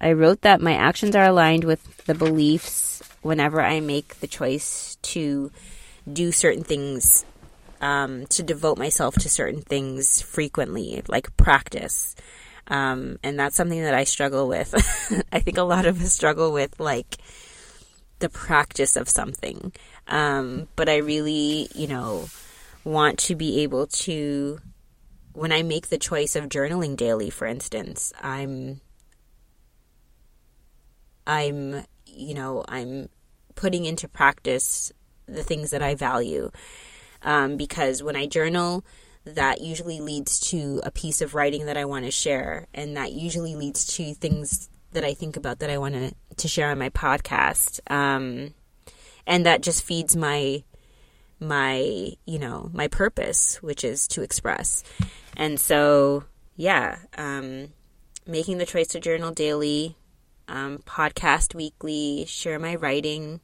[0.00, 4.98] I wrote that my actions are aligned with the beliefs whenever I make the choice
[5.00, 5.50] to
[6.10, 7.24] do certain things,
[7.80, 12.14] um, to devote myself to certain things frequently, like practice.
[12.66, 14.74] Um, and that's something that I struggle with.
[15.32, 17.16] I think a lot of us struggle with like
[18.24, 19.70] the practice of something.
[20.08, 22.28] Um, but I really, you know,
[22.84, 24.60] want to be able to,
[25.34, 28.80] when I make the choice of journaling daily, for instance, I'm
[31.26, 33.08] I'm, you know, I'm
[33.54, 34.90] putting into practice
[35.26, 36.50] the things that I value.
[37.22, 38.84] Um, because when I journal,
[39.24, 43.12] that usually leads to a piece of writing that I want to share, and that
[43.12, 46.78] usually leads to things that I think about that I want to to share on
[46.78, 47.80] my podcast.
[47.90, 48.54] Um,
[49.26, 50.62] and that just feeds my
[51.40, 54.82] my you know my purpose, which is to express.
[55.36, 56.24] And so,
[56.56, 57.68] yeah, um,
[58.26, 59.96] making the choice to journal daily
[60.48, 63.40] um, podcast weekly, share my writing,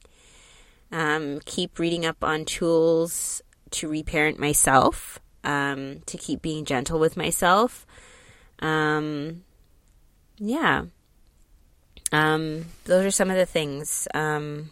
[0.91, 7.17] um, keep reading up on tools to reparent myself, um, to keep being gentle with
[7.17, 7.85] myself.
[8.59, 9.43] Um,
[10.37, 10.85] yeah.
[12.11, 14.07] Um, those are some of the things.
[14.13, 14.71] Um,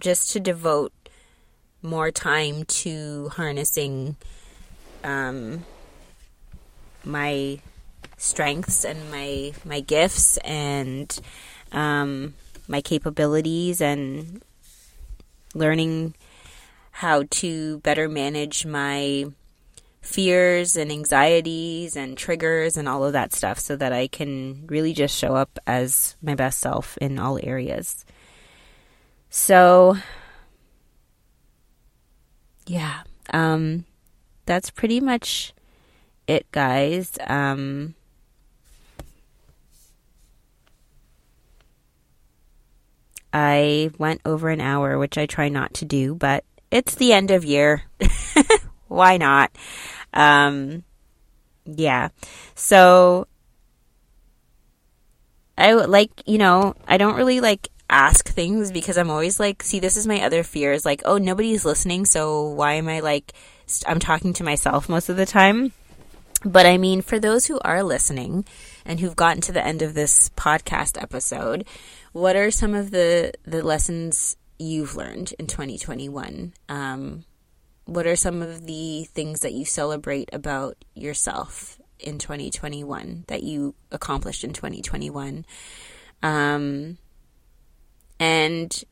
[0.00, 0.92] just to devote
[1.82, 4.16] more time to harnessing
[7.04, 7.58] my
[8.16, 11.20] strengths and my my gifts and
[11.72, 12.34] um,
[12.68, 14.42] my capabilities and
[15.54, 16.14] learning
[16.92, 19.26] how to better manage my
[20.02, 24.92] fears and anxieties and triggers and all of that stuff so that I can really
[24.92, 28.04] just show up as my best self in all areas.
[29.30, 29.96] So
[32.66, 33.86] yeah, um
[34.44, 35.54] that's pretty much
[36.26, 37.12] it guys.
[37.28, 37.94] Um
[43.32, 47.30] I went over an hour, which I try not to do, but it's the end
[47.30, 47.84] of year.
[48.92, 49.50] Why not?
[50.12, 50.84] Um,
[51.64, 52.08] yeah.
[52.54, 53.26] So
[55.56, 59.78] I like, you know, I don't really like ask things because I'm always like, see,
[59.78, 60.84] this is my other fears.
[60.84, 63.32] Like, oh, nobody's listening, so why am I like,
[63.86, 65.72] I'm talking to myself most of the time.
[66.44, 68.44] But I mean, for those who are listening
[68.84, 71.66] and who've gotten to the end of this podcast episode,
[72.12, 76.52] what are some of the the lessons you've learned in 2021?
[76.68, 77.24] Um,
[77.84, 83.74] what are some of the things that you celebrate about yourself in 2021 that you
[83.90, 85.44] accomplished in 2021?
[86.22, 86.98] Um,
[88.20, 88.84] and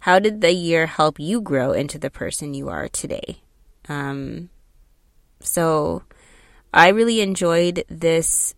[0.00, 3.40] how did the year help you grow into the person you are today?
[3.88, 4.50] Um,
[5.40, 6.02] so
[6.72, 8.54] I really enjoyed this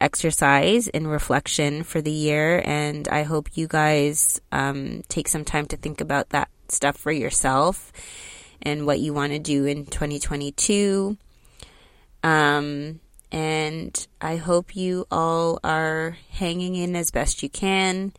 [0.00, 2.62] exercise and reflection for the year.
[2.64, 7.12] And I hope you guys um, take some time to think about that stuff for
[7.12, 7.92] yourself
[8.64, 11.16] and what you want to do in 2022.
[12.22, 13.00] Um,
[13.30, 18.12] and I hope you all are hanging in as best you can.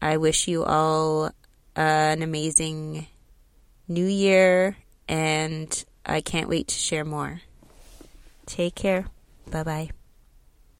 [0.00, 1.30] I wish you all
[1.76, 3.06] an amazing
[3.88, 4.76] new year,
[5.08, 7.42] and I can't wait to share more.
[8.46, 9.06] Take care.
[9.50, 10.03] Bye bye.